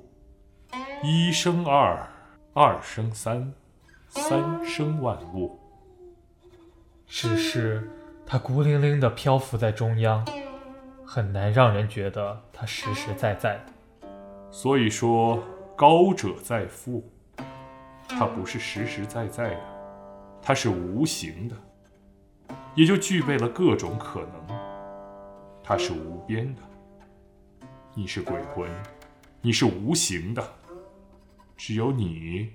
[1.02, 2.08] 一生二，
[2.54, 3.52] 二生三，
[4.10, 5.58] 三生万物。
[7.08, 7.90] 只是
[8.24, 10.24] 它孤零零地漂浮在中央，
[11.04, 14.08] 很难让人觉得它实实在在的。
[14.52, 15.42] 所以说，
[15.74, 17.02] 高者在腹，
[18.08, 19.60] 它不是实实在在的，
[20.40, 21.56] 它是无形的，
[22.74, 24.58] 也就具备了各种可能。
[25.62, 26.62] 它是无边的，
[27.94, 28.68] 你是鬼魂，
[29.40, 30.42] 你是无形的，
[31.56, 32.52] 只有你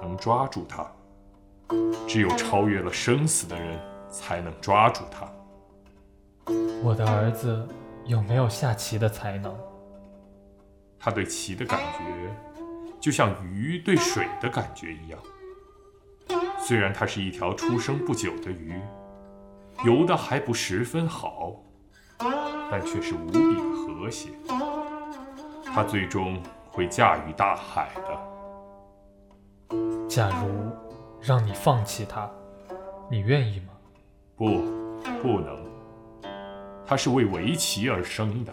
[0.00, 0.86] 能抓住它，
[2.06, 3.78] 只有超越了生死的人
[4.10, 5.26] 才能抓住它。
[6.82, 7.66] 我的儿子
[8.04, 9.56] 有没有下棋的才能？
[10.98, 12.04] 他对棋的感觉，
[13.00, 15.18] 就像鱼对水的感觉一样。
[16.60, 18.80] 虽然他是一条出生不久的鱼，
[19.84, 21.54] 游得还不十分好，
[22.70, 24.30] 但却是无比的和谐。
[25.64, 29.78] 它最终会驾驭大海的。
[30.08, 30.70] 假如
[31.20, 32.30] 让你放弃它，
[33.10, 33.72] 你愿意吗？
[34.36, 34.62] 不，
[35.22, 35.58] 不能。
[36.86, 38.52] 它是为围棋而生的。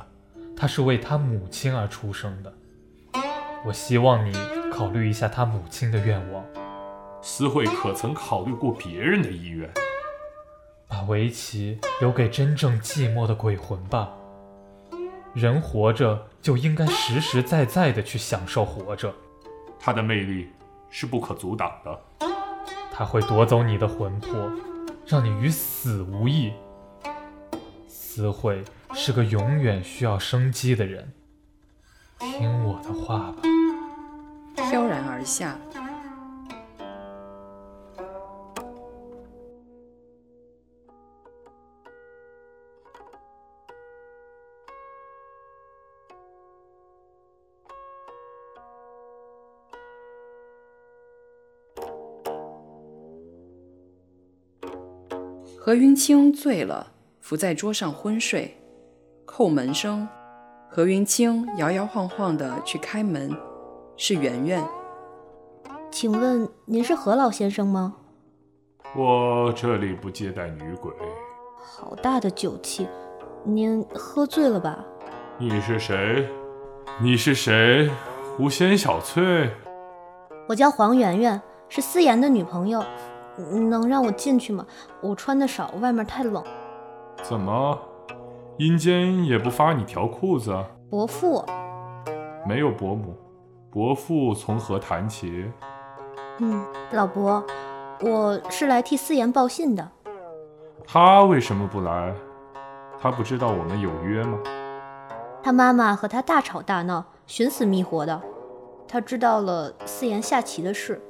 [0.62, 2.54] 他是为他母亲而出生的，
[3.66, 4.34] 我希望你
[4.70, 6.44] 考虑一下他母亲的愿望。
[7.22, 9.70] 思慧可曾考虑过别人的意愿？
[10.90, 14.10] 把围棋留给真正寂寞的鬼魂吧。
[15.34, 19.14] 人活着就应该实实在在的去享受活着。
[19.80, 20.50] 它的魅力
[20.90, 22.28] 是不可阻挡的。
[22.92, 24.52] 它会夺走你的魂魄，
[25.06, 26.52] 让你与死无异。
[27.88, 28.62] 思慧。
[28.96, 31.14] 是个永远需要生机的人，
[32.18, 33.36] 听我的话吧。
[34.56, 35.56] 飘然而下。
[55.70, 56.88] 何云清醉了，
[57.22, 58.58] 伏在桌上昏睡。
[59.28, 60.08] 叩门声，
[60.68, 63.32] 何云清摇摇晃晃地去开门，
[63.96, 64.68] 是圆圆。
[65.92, 67.98] 请问您是何老先生吗？
[68.96, 70.92] 我这里不接待女鬼。
[71.60, 72.88] 好大的酒气，
[73.44, 74.84] 您喝醉了吧？
[75.38, 76.28] 你是谁？
[77.00, 77.92] 你是谁？
[78.36, 79.52] 狐仙小翠。
[80.48, 82.84] 我叫黄圆圆，是思妍的女朋友。
[83.40, 84.66] 能让我进去吗？
[85.02, 86.44] 我穿的少，外面太冷。
[87.24, 87.78] 怎么？
[88.58, 90.54] 阴间也不发你条裤子，
[90.90, 91.46] 伯父，
[92.46, 93.16] 没有伯母，
[93.72, 95.50] 伯父从何谈起？
[96.40, 97.42] 嗯，老伯，
[98.02, 99.90] 我是来替思言报信的。
[100.86, 102.14] 他为什么不来？
[103.00, 104.38] 他不知道我们有约吗？
[105.42, 108.22] 他妈妈和他大吵大闹，寻死觅活的。
[108.90, 111.02] 他知道了思言下棋的事。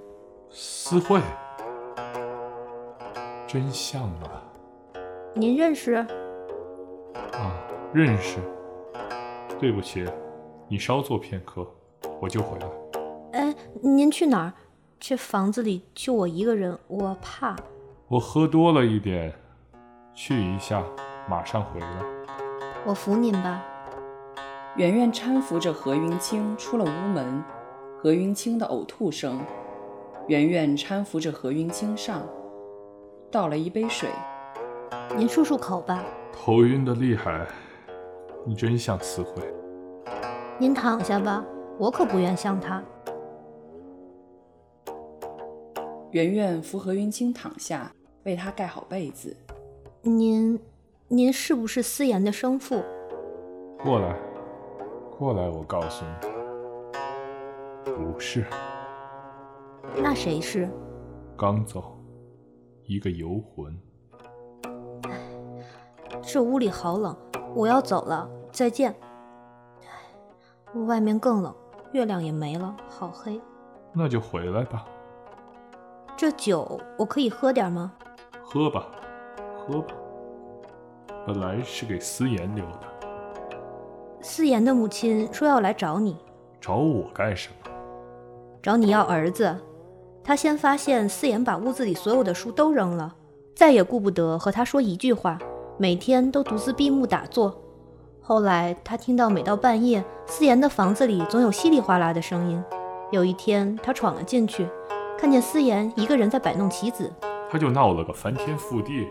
[0.52, 1.20] 思慧，
[3.52, 4.46] 真相啊！
[5.34, 5.94] 您认识？
[5.96, 6.06] 啊，
[7.92, 8.38] 认识。
[9.60, 10.06] 对不起，
[10.68, 11.66] 你稍坐片刻，
[12.22, 12.68] 我就回来。
[13.32, 14.54] 哎，您去哪儿？
[15.00, 17.56] 这房子里就我一个人，我怕。
[18.08, 19.34] 我喝多了一点，
[20.14, 20.84] 去一下，
[21.28, 21.88] 马上回来。
[22.86, 23.66] 我扶您吧。
[24.76, 27.44] 圆圆搀扶着何云清出了屋门，
[27.98, 29.42] 何云清的呕吐声，
[30.28, 32.22] 圆圆搀扶着何云清上，
[33.32, 34.10] 倒了一杯水。
[35.16, 36.04] 您漱漱口吧。
[36.32, 37.48] 头晕的厉害，
[38.46, 39.44] 你真像思慧。
[40.58, 41.46] 您躺下吧，
[41.78, 42.84] 我可不愿像他。
[46.12, 47.92] 圆圆扶何云清躺下，
[48.24, 49.36] 为他盖好被子。
[50.02, 50.60] 您，
[51.08, 52.82] 您是不是思妍的生父？
[53.84, 54.16] 过来，
[55.18, 58.46] 过来，我告诉你，不是。
[59.98, 60.70] 那谁是？
[61.38, 61.99] 刚走，
[62.90, 63.80] 一个游魂。
[66.24, 67.16] 这屋里好冷，
[67.54, 68.96] 我要走了，再见。
[70.88, 71.54] 外面更冷，
[71.92, 73.40] 月亮也没了，好黑。
[73.94, 74.88] 那就回来吧。
[76.18, 77.94] 这酒我可以喝点吗？
[78.44, 78.88] 喝吧，
[79.56, 79.94] 喝吧。
[81.28, 82.88] 本来是给思妍留的。
[84.20, 86.18] 思妍的母亲说要来找你。
[86.60, 87.72] 找我干什么？
[88.64, 89.56] 找你要儿子。
[90.24, 93.16] 他先发现思妍把屋子里所有的书都扔了，
[93.56, 95.40] 再也顾不得和他说一句话，
[95.78, 97.60] 每天都独自闭目打坐。
[98.22, 102.64] 后来他听到每到半夜，思妍的房子里总有稀里哗啦的声音。
[103.12, 104.68] 有一天他闯了进去，
[105.18, 107.12] 看见思妍一个人在摆弄棋子，
[107.50, 109.08] 他就闹了个翻天覆地。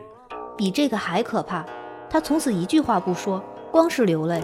[0.56, 1.66] 比这个还可怕，
[2.08, 3.42] 他从此一句话不说，
[3.72, 4.40] 光是流泪，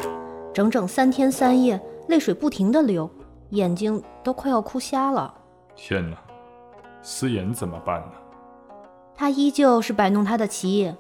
[0.53, 3.09] 整整三天三夜，泪水不停的流，
[3.51, 5.33] 眼睛都快要哭瞎了。
[5.77, 6.17] 天哪！
[7.05, 8.13] 思妍怎么办呢？
[9.15, 10.93] 他依旧是摆弄他的棋。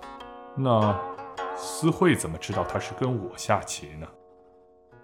[0.54, 0.94] 那
[1.56, 4.06] 思慧怎么知道他是跟我下棋呢？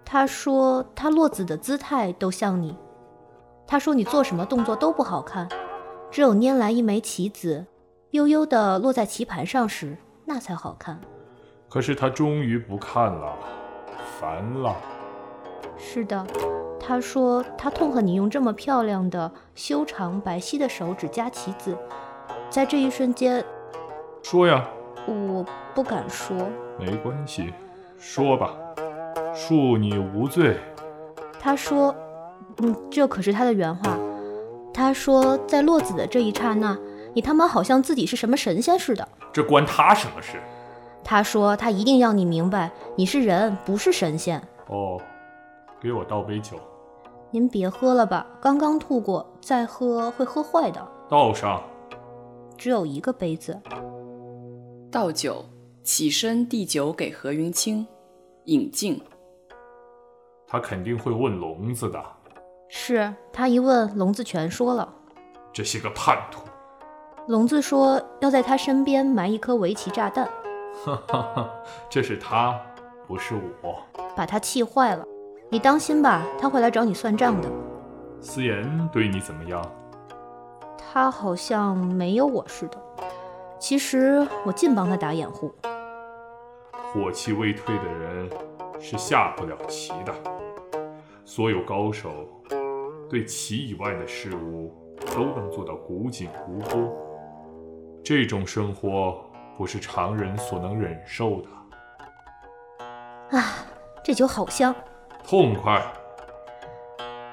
[0.05, 2.77] 他说他落子的姿态都像你。
[3.67, 5.49] 他说你做什么动作都不好看，
[6.11, 7.67] 只有拈来一枚棋子，
[8.11, 9.97] 悠悠地落在棋盘上时，
[10.27, 11.01] 那才好看。
[11.69, 13.35] 可是他终于不看了，
[14.21, 14.77] 烦了。
[15.79, 16.27] 是的。
[16.81, 21.77] 他说：“他痛恨你用这么漂亮的修长白皙的手指夹棋子。”
[22.51, 23.45] 在这一瞬间，
[24.23, 24.67] 说呀，
[25.07, 26.37] 我不敢说。
[26.79, 27.53] 没关系，
[27.99, 28.55] 说吧，
[29.33, 30.57] 恕你无罪。
[31.39, 31.95] 他说
[32.59, 33.97] ：“嗯，这可是他的原话。”
[34.75, 36.77] 他说：“在落子的这一刹那，
[37.13, 40.41] 你他妈好像自己是什么神仙似的。”这关他什么事？
[41.05, 45.01] 他说：“他一定要你明白，你是人，不是神仙。”哦，
[45.81, 46.57] 给我倒杯酒。
[47.33, 50.87] 您别喝了吧，刚刚吐过，再喝会喝坏的。
[51.09, 51.63] 倒上。
[52.57, 53.59] 只有一个杯子。
[54.91, 55.45] 倒酒，
[55.83, 57.87] 起身递酒给何云清，
[58.45, 59.01] 饮尽。
[60.47, 62.03] 他肯定会问聋子的。
[62.69, 64.93] 是他一问，聋子全说了。
[65.53, 66.43] 这些个叛徒。
[67.29, 70.29] 聋子说要在他身边埋一颗围棋炸弹。
[70.85, 71.51] 哈哈哈，
[71.89, 72.61] 这是他，
[73.07, 73.79] 不是我。
[74.17, 75.05] 把他气坏了。
[75.53, 77.49] 你当心吧，他会来找你算账的。
[78.21, 79.61] 思妍对你怎么样？
[80.79, 82.79] 他好像没有我似的。
[83.59, 85.53] 其实我尽帮他打掩护。
[86.73, 88.31] 火气未退的人
[88.79, 90.15] 是下不了棋的。
[91.25, 92.11] 所有高手
[93.09, 94.73] 对棋以外的事物
[95.15, 96.89] 都能做到古井无波。
[98.05, 99.21] 这种生活
[99.59, 103.37] 不是常人所能忍受的。
[103.37, 103.67] 啊，
[104.05, 104.73] 这酒好香。
[105.31, 105.81] 痛快！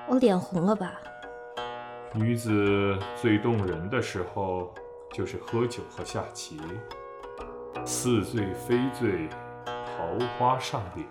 [0.08, 1.02] 我脸红了吧？
[2.14, 4.72] 女子最动人的时候，
[5.12, 6.62] 就是喝酒和下棋。
[7.84, 9.28] 似醉非醉，
[9.66, 11.08] 桃花上脸，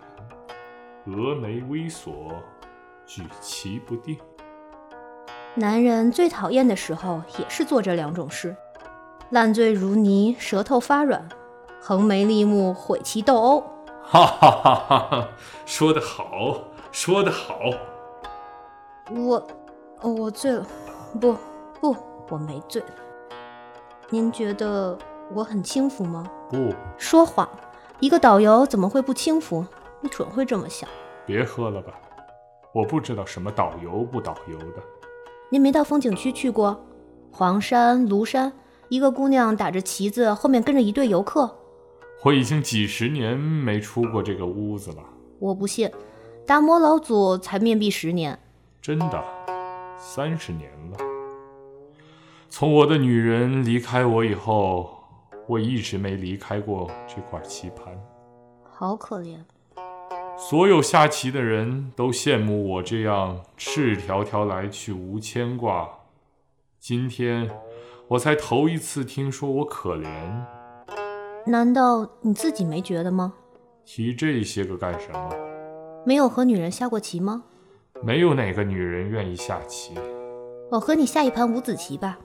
[1.06, 2.30] 蛾眉微锁，
[3.04, 4.16] 举棋不定。
[5.56, 8.54] 男人最讨厌的时候，也是做这两种事：
[9.30, 11.28] 烂醉如泥，舌头发软，
[11.80, 13.60] 横眉立目，毁棋斗殴。
[14.08, 15.28] 哈哈哈哈哈！
[15.64, 16.60] 说得好，
[16.96, 17.60] 说得好。
[19.10, 19.46] 我，
[20.00, 20.66] 我醉了。
[21.20, 21.36] 不，
[21.78, 21.94] 不，
[22.30, 22.82] 我没醉。
[24.08, 24.96] 您觉得
[25.34, 26.26] 我很轻浮吗？
[26.48, 27.46] 不，说谎。
[28.00, 29.62] 一个导游怎么会不轻浮？
[30.00, 30.88] 你准会这么想。
[31.26, 31.92] 别喝了吧，
[32.72, 34.82] 我不知道什么导游不导游的。
[35.50, 36.82] 您没到风景区去过？
[37.30, 38.50] 黄山、庐山，
[38.88, 41.58] 一个姑娘打着旗子，后面跟着一队游客。
[42.24, 45.02] 我已经几十年没出过这个屋子了。
[45.38, 45.90] 我不信，
[46.46, 48.38] 达摩老祖才面壁十年。
[48.80, 49.24] 真的，
[49.98, 50.98] 三十年了。
[52.48, 54.96] 从我的女人离开我以后，
[55.48, 57.92] 我一直没离开过这块棋盘。
[58.62, 59.38] 好可怜。
[60.38, 65.88] 所有下棋的人都羡慕我这样赤条条来去无牵挂。
[66.78, 67.50] 今天，
[68.06, 70.06] 我才头一次听说我可怜。
[71.46, 73.34] 难道你自己没觉得吗？
[73.84, 75.45] 提这些个干什么？
[76.06, 77.42] 没有和女人下过棋吗？
[78.00, 79.92] 没有哪个女人愿意下棋。
[80.70, 82.16] 我和你下一盘五子棋吧。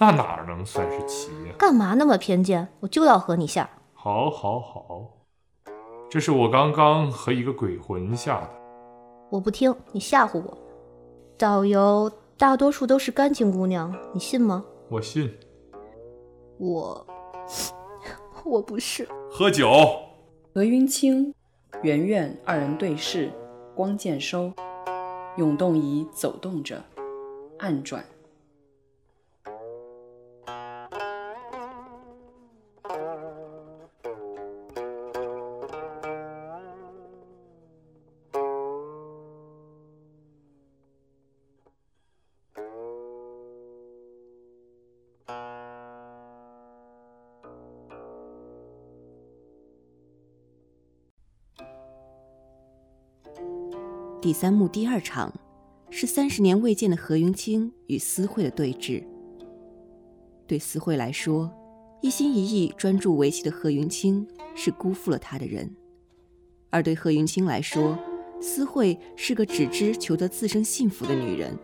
[0.00, 1.54] 那哪能算是棋呀？
[1.56, 2.66] 干嘛那么偏见？
[2.80, 3.70] 我就要和你下。
[3.92, 5.10] 好，好，好，
[6.10, 8.50] 这是我刚刚和一个鬼魂下的。
[9.30, 10.58] 我不听，你吓唬我。
[11.38, 14.64] 导游大多数都是干净姑娘，你信吗？
[14.88, 15.32] 我信。
[16.58, 17.06] 我，
[18.44, 19.08] 我不是。
[19.30, 19.70] 喝酒。
[20.52, 21.32] 何云清、
[21.82, 23.30] 圆圆二人对视，
[23.74, 24.52] 光渐收，
[25.36, 26.82] 涌动仪走动着，
[27.58, 28.04] 暗转。
[54.24, 55.30] 第三幕第二场，
[55.90, 59.04] 是三十年未见的何云清与思慧的对峙。
[60.46, 61.52] 对思慧来说，
[62.00, 65.68] 一心一意专注围棋的何云清是辜负了他的人；
[66.70, 67.98] 而对何云清来说，
[68.40, 71.54] 思慧是个只知求得自身幸福的女人。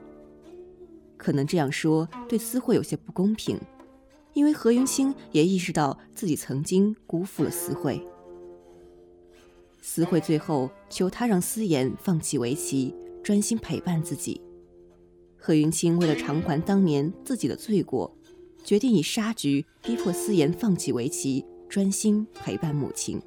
[1.16, 3.58] 可能这样说对思慧有些不公平，
[4.34, 8.06] 因为何云清也意识到自己曾经辜负了思慧。
[9.82, 14.40] 思慧最后求他让思妍放弃围棋，专心陪伴自己。
[15.36, 18.14] 何云清为了偿还当年自己的罪过，
[18.62, 23.20] 决定以杀局逼迫思妍放弃围棋，专心陪伴母亲。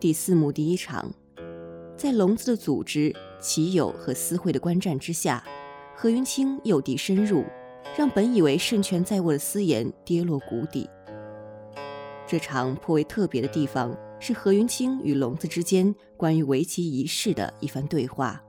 [0.00, 1.12] 第四幕第一场，
[1.96, 5.44] 在龙子的组织、棋友和思慧的观战之下，
[5.94, 7.44] 何云清诱敌深入。
[7.94, 10.88] 让本以为胜券在握的思妍跌落谷底。
[12.26, 18.42] 这场颇为特别的地方是何云清与聋子之间关于围棋仪式的一番对话，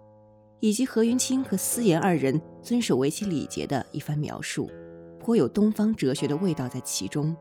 [0.59, 4.71] 以及何云清和思妍二人遵守围棋礼节的一番描述，
[5.19, 7.35] 颇有东方哲学的味道在其中。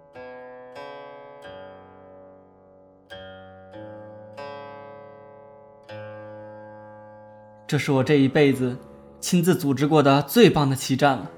[7.66, 8.76] 这是我这一辈子
[9.18, 11.30] 亲自组织过的最棒的棋战了。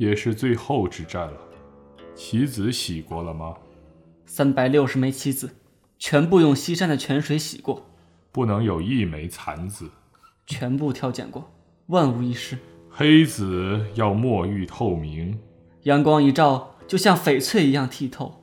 [0.00, 1.38] 也是最后之战了，
[2.14, 3.54] 棋子洗过了吗？
[4.24, 5.50] 三百六十枚棋子，
[5.98, 7.84] 全部用西山的泉水洗过，
[8.32, 9.90] 不能有一枚残子。
[10.46, 11.52] 全部挑拣过，
[11.88, 12.56] 万无一失。
[12.88, 15.38] 黑子要墨玉透明，
[15.82, 18.42] 阳光一照，就像翡翠一样剔透，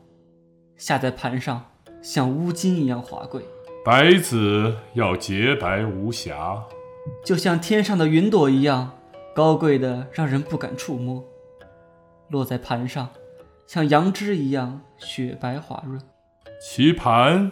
[0.76, 1.72] 下在盘上
[2.04, 3.42] 像乌金一样华贵。
[3.84, 6.64] 白子要洁白无瑕，
[7.26, 8.92] 就像天上的云朵一样
[9.34, 11.26] 高贵的，让人不敢触摸。
[12.30, 13.10] 落在盘上，
[13.66, 16.02] 像羊脂一样雪白滑润。
[16.60, 17.52] 棋盘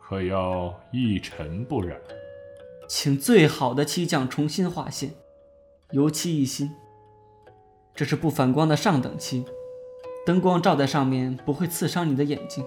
[0.00, 1.98] 可要一尘不染。
[2.88, 5.10] 请最好的漆匠重新画线，
[5.92, 6.70] 油漆一新。
[7.94, 9.44] 这是不反光的上等漆，
[10.26, 12.64] 灯光照在上面不会刺伤你的眼睛。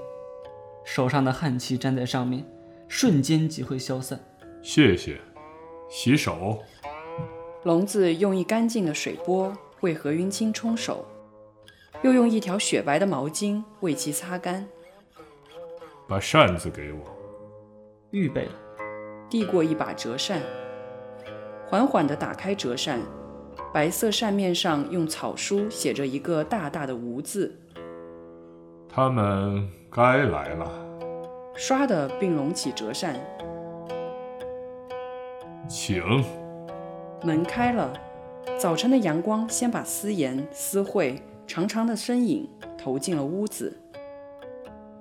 [0.83, 2.45] 手上的汗气粘在上面，
[2.87, 4.19] 瞬间即会消散。
[4.61, 5.21] 谢谢。
[5.89, 6.63] 洗手。
[7.63, 11.05] 笼子用一干净的水钵为何云清冲手。
[12.03, 14.67] 又用一条雪白的毛巾为其擦干。
[16.07, 16.99] 把扇子给我。
[18.11, 18.51] 预备了。
[19.29, 20.41] 递过一把折扇，
[21.65, 23.01] 缓缓地打开折扇，
[23.73, 27.53] 白色扇面上用草书写着一个大大的“无”字。
[28.87, 30.71] 他们该来了。
[31.57, 33.19] 唰的并拢起折扇，
[35.67, 36.23] 请。
[37.23, 37.91] 门开了，
[38.57, 41.21] 早晨的阳光先把思妍、思慧。
[41.47, 43.75] 长长的身影投进了屋子，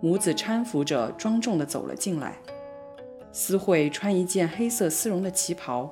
[0.01, 2.37] 母子搀扶着庄重地走了进来。
[3.33, 5.91] 思慧穿一件黑色丝绒的旗袍，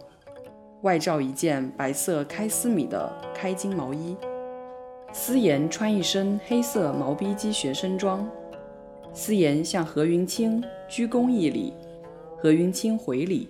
[0.83, 4.17] 外罩一件白色开丝米的开襟毛衣。
[5.13, 8.27] 思妍穿一身黑色毛逼机学生装。
[9.13, 11.75] 思妍向何云清鞠躬一礼，
[12.39, 13.49] 何云清回礼。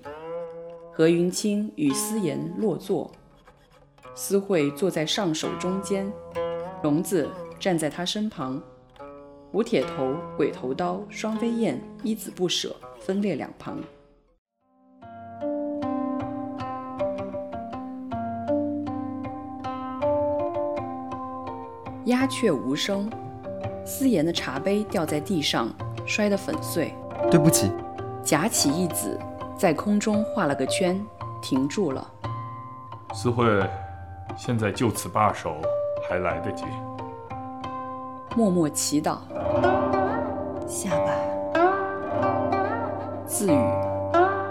[0.93, 3.11] 何云清与思妍落座，
[4.15, 6.11] 思慧坐在上手中间。
[6.85, 7.27] 聋子
[7.59, 8.61] 站在他身旁，
[9.53, 13.79] 吴铁头、鬼头刀、双飞燕依子不舍，分列两旁。
[22.05, 23.11] 鸦雀无声，
[23.87, 25.71] 思妍的茶杯掉在地上，
[26.05, 26.93] 摔得粉碎。
[27.31, 27.73] 对不起。
[28.23, 29.19] 夹起一子，
[29.57, 31.03] 在空中画了个圈，
[31.41, 32.07] 停住了。
[33.15, 33.47] 思慧，
[34.37, 35.57] 现在就此罢手。
[36.09, 36.65] 还来得及。
[38.37, 39.19] 默默祈祷，
[40.67, 41.13] 下吧。
[43.27, 43.59] 自语。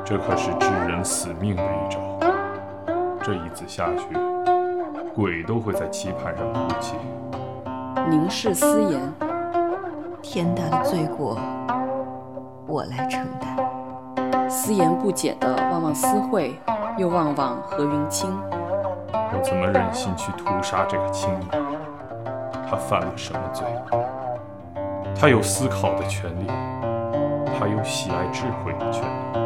[0.06, 2.00] 这可是致人死命的一招。
[3.22, 4.18] 这一子下去，
[5.16, 6.96] 鬼都会在棋盘上哭泣。
[8.10, 9.00] 凝视思言，
[10.22, 11.38] 天大的罪过，
[12.68, 14.50] 我来承担。
[14.50, 16.60] 思言不解地望望思慧，
[16.98, 18.30] 又望望何云清。
[19.36, 21.50] 我怎么忍心去屠杀这个青年？
[22.70, 23.66] 他犯了什么罪？
[25.20, 26.48] 他有思考的权利，
[27.58, 29.40] 他有喜爱智慧的权利，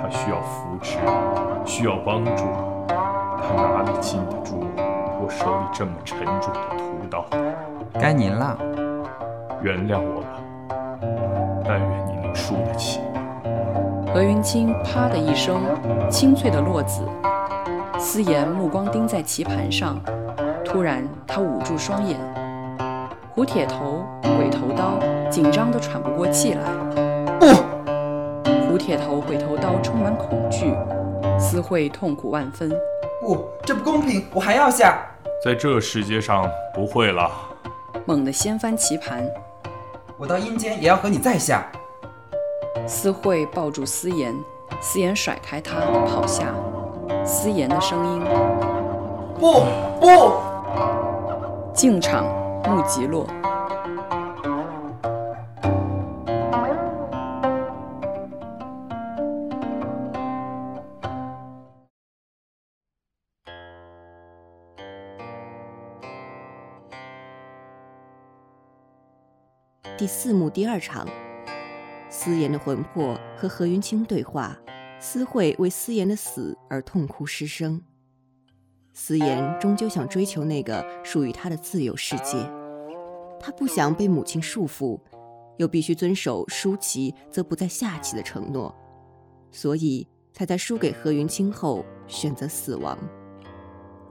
[0.00, 0.98] 他需要扶持，
[1.64, 2.44] 需要帮助。
[2.88, 4.64] 他哪里禁得住
[5.20, 7.24] 我手里这么沉重的屠刀？
[8.00, 8.56] 该您了。
[9.62, 10.28] 原谅我吧，
[11.64, 13.00] 但愿你能输得起。
[14.12, 15.60] 何云清啪的一声，
[16.08, 17.02] 清脆的落子。
[17.98, 20.00] 思言目光盯在棋盘上，
[20.64, 22.16] 突然他捂住双眼。
[23.34, 26.62] 胡铁头、鬼头刀紧张得喘不过气来。
[27.40, 27.46] 不！
[28.68, 30.72] 胡铁头、鬼头刀充满恐惧，
[31.38, 32.70] 思慧痛苦万分。
[33.20, 34.24] 不，这不公平！
[34.32, 34.98] 我还要下。
[35.44, 37.30] 在这世界上不会了。
[38.06, 39.28] 猛地掀翻棋盘。
[40.16, 41.66] 我到阴间也要和你再下。
[42.86, 44.32] 思慧抱住思妍，
[44.80, 46.54] 思妍甩开他跑下。
[47.28, 48.24] 思言的声音：
[49.38, 49.60] 不
[50.00, 50.32] 不！
[51.74, 52.24] 进场，
[52.64, 53.26] 木吉洛。
[69.98, 71.06] 第四幕第二场，
[72.08, 74.56] 思妍的魂魄和何云清对话，
[75.00, 77.80] 思慧为思言的死而痛哭失声。
[78.92, 82.36] 思言终究想追求那个属于他的自由世界，
[83.38, 85.00] 他不想被母亲束缚，
[85.56, 88.74] 又必须遵守输棋则不再下棋的承诺，
[89.52, 92.98] 所以才在输给何云清后选择死亡。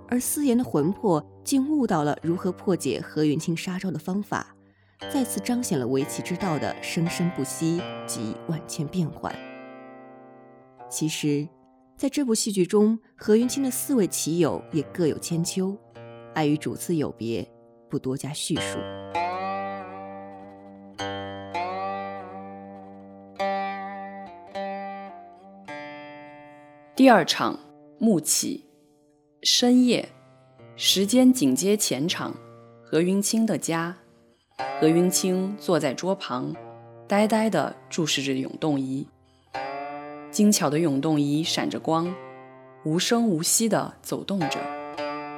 [0.08, 4.56] 而思言的魂魄竟悟到了如何破解何云清杀招的方法。
[5.12, 9.32] 再次彰显了围棋之道的生生不息及万千变幻。
[10.90, 11.48] 其实，
[11.98, 15.78] 在这部戏剧中，何云清的四位棋友也各有千秋，
[16.34, 17.46] 碍于主次有别，
[17.90, 18.80] 不多加叙述。
[26.96, 27.60] 第二场
[28.00, 28.66] 幕起，
[29.44, 30.08] 深夜，
[30.76, 32.34] 时间紧接前场，
[32.84, 33.96] 何云清的家。
[34.80, 36.56] 何云清坐在桌旁，
[37.08, 39.08] 呆呆地注视着永动仪。
[40.38, 42.14] 精巧的永动仪闪着光，
[42.84, 44.60] 无声无息地走动着。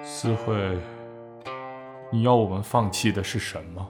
[0.03, 0.77] 思慧，
[2.11, 3.87] 你要我们放弃的是什么？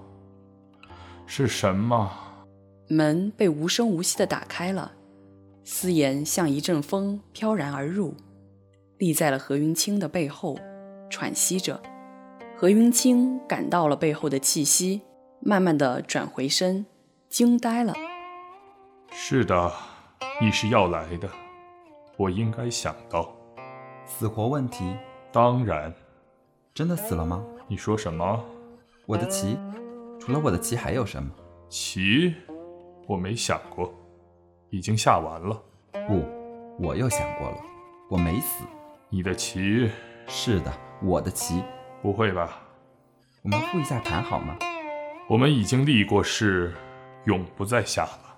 [1.26, 2.12] 是什么？
[2.90, 4.92] 门被无声无息地打开了，
[5.64, 8.14] 思言像一阵风飘然而入，
[9.00, 10.60] 立在了何云清的背后，
[11.10, 11.82] 喘息着。
[12.56, 15.02] 何云清感到了背后的气息。
[15.42, 16.86] 慢慢的转回身，
[17.28, 17.96] 惊呆了。
[19.12, 19.74] 是的，
[20.42, 21.30] 你是要来的，
[22.18, 23.32] 我应该想到。
[24.06, 24.96] 死活问题？
[25.32, 25.94] 当然。
[26.74, 27.44] 真的死了吗？
[27.68, 28.44] 你说什么？
[29.06, 29.58] 我的棋，
[30.20, 31.30] 除了我的棋还有什么？
[31.68, 32.34] 棋，
[33.06, 33.94] 我没想过，
[34.70, 35.62] 已经下完了。
[36.08, 36.26] 不，
[36.80, 37.58] 我又想过了，
[38.10, 38.64] 我没死。
[39.10, 39.90] 你的棋？
[40.28, 41.64] 是的，我的棋。
[42.02, 42.62] 不会吧？
[43.42, 44.58] 我们复一下盘好吗？
[45.28, 46.74] 我们已经立过誓，
[47.26, 48.38] 永不再下了。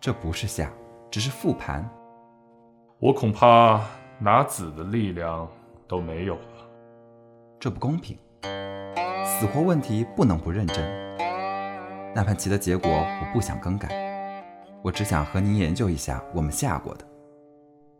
[0.00, 0.72] 这不是下，
[1.12, 1.86] 只是复盘。
[2.98, 3.82] 我恐怕
[4.18, 5.46] 拿子的力量
[5.86, 6.66] 都没有了。
[7.60, 8.16] 这不公平。
[9.22, 10.82] 死活问题不能不认真。
[12.14, 14.42] 那盘棋的结果我不想更改，
[14.82, 17.04] 我只想和您研究一下我们下过的。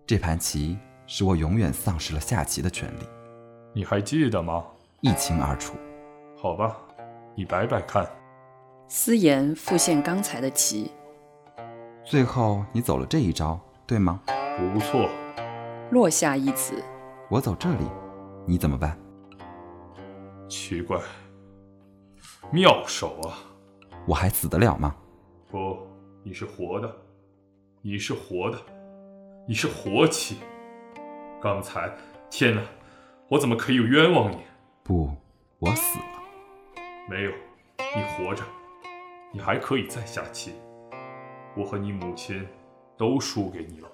[0.06, 3.06] 这盘棋使我永远丧失了下棋的权利。
[3.74, 4.64] 你还记得吗？
[5.02, 5.74] 一清二楚。
[6.38, 6.78] 好吧，
[7.34, 8.08] 你摆摆看。
[8.88, 10.90] 思言复现刚才的棋，
[12.04, 14.20] 最后你走了这一招，对吗？
[14.58, 15.08] 不错。
[15.92, 16.82] 落下一子，
[17.30, 17.86] 我走这里，
[18.46, 18.98] 你怎么办？
[20.48, 21.00] 奇怪，
[22.50, 23.38] 妙手啊！
[24.06, 24.94] 我还死得了吗？
[25.48, 25.78] 不，
[26.24, 26.92] 你是活的，
[27.82, 28.58] 你是活的，
[29.46, 30.38] 你是活棋。
[31.40, 31.90] 刚才，
[32.30, 32.62] 天哪，
[33.28, 34.38] 我怎么可以冤枉你？
[34.82, 35.08] 不，
[35.60, 36.04] 我死了。
[37.08, 37.30] 没有，
[37.78, 38.42] 你活着。
[39.32, 40.54] 你还可以再下棋，
[41.54, 42.46] 我和你母亲
[42.96, 43.88] 都输给你了。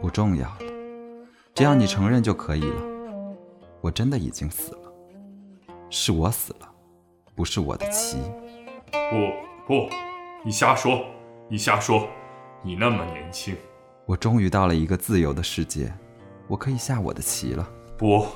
[0.00, 0.58] 不重要了，
[1.54, 2.82] 只要你承认就可以了。
[3.80, 4.92] 我真的已经死了，
[5.90, 6.68] 是我死了，
[7.34, 8.16] 不是我的棋。
[8.90, 9.32] 不
[9.66, 9.88] 不，
[10.42, 11.04] 你瞎说，
[11.48, 12.08] 你瞎说，
[12.62, 13.54] 你那么年轻，
[14.06, 15.92] 我终于到了一个自由的世界，
[16.48, 17.68] 我可以下我的棋了。
[17.98, 18.26] 不，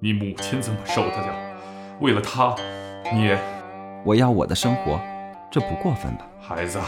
[0.00, 1.56] 你母亲怎么受得了？
[2.00, 2.56] 为了她，
[3.12, 3.36] 你……
[4.04, 5.00] 我要我的生活，
[5.50, 6.26] 这不过分吧？
[6.40, 6.80] 孩子，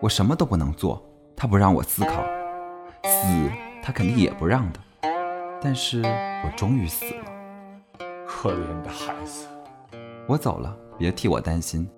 [0.00, 1.02] 我什么都不能做，
[1.34, 2.22] 他不让我思考，
[3.02, 3.50] 死
[3.82, 4.80] 他肯定也不让的。
[5.60, 9.46] 但是我终于死了，可怜的孩子。
[10.28, 11.88] 我走了，别替我担心，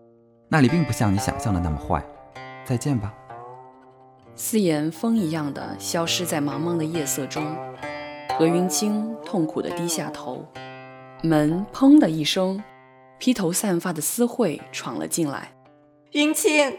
[0.48, 2.04] 那里并不像你想象的那么坏。
[2.64, 3.12] 再见吧。
[4.36, 7.56] 思言风一样的消失在茫茫的夜色中，
[8.38, 10.46] 何云清痛苦的低下头。
[11.22, 12.62] 门砰的一声，
[13.18, 15.52] 披头散发的思慧闯了进来。
[16.12, 16.78] 云清，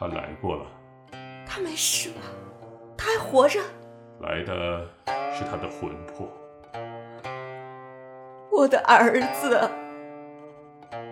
[0.00, 0.66] 他来过了。
[1.46, 2.22] 他没事吧？
[2.96, 3.60] 他还活着？
[4.22, 4.88] 来的
[5.30, 6.26] 是他的魂魄。
[8.50, 9.68] 我的儿子。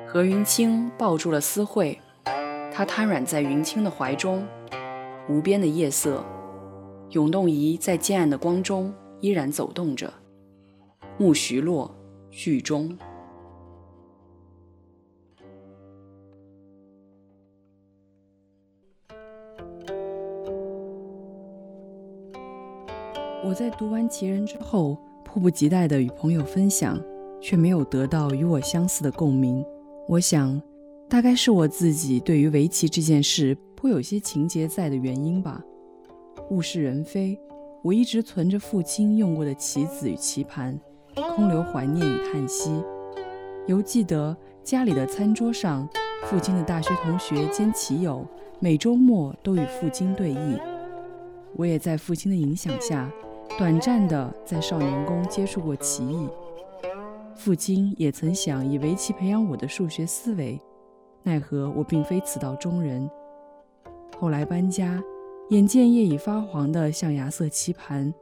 [0.07, 2.01] 何云清抱住了思慧，
[2.73, 4.47] 他瘫软在云清的怀中。
[5.29, 6.25] 无边的夜色，
[7.11, 10.11] 永动仪在渐暗的光中依然走动着。
[11.19, 11.95] 木徐落，
[12.31, 12.97] 剧终。
[23.49, 24.95] 我在读完《奇人》之后，
[25.25, 27.03] 迫不及待地与朋友分享，
[27.41, 29.65] 却没有得到与我相似的共鸣。
[30.07, 30.61] 我想，
[31.09, 33.57] 大概是我自己对于围棋这件事。
[33.75, 35.63] 颇有些情节在的原因吧。
[36.51, 37.41] 物是人非，
[37.83, 40.79] 我一直存着父亲用过的棋子与棋盘，
[41.15, 42.71] 空留怀念与叹息。
[43.67, 45.89] 犹记得家里的餐桌上，
[46.25, 48.27] 父亲的大学同学兼棋友，
[48.61, 50.61] 每周末都与父亲对弈。
[51.57, 53.11] 我也在父亲的影响下，
[53.57, 56.29] 短暂的在少年宫接触过棋艺。
[57.35, 60.61] 父亲也曾想以围棋培养我的数学思维，
[61.23, 63.09] 奈何我并非此道中人。
[64.19, 65.01] 后来搬家，
[65.51, 68.13] 眼见叶已发黄的象牙色棋盘，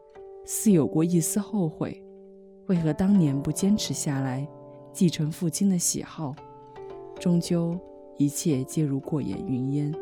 [0.45, 2.03] 似有过一丝后悔。
[2.67, 4.47] 为何当年不坚持下来，
[4.93, 6.35] 继承父亲的喜好？
[7.19, 7.79] 终究
[8.19, 9.95] 一切皆如过眼云烟。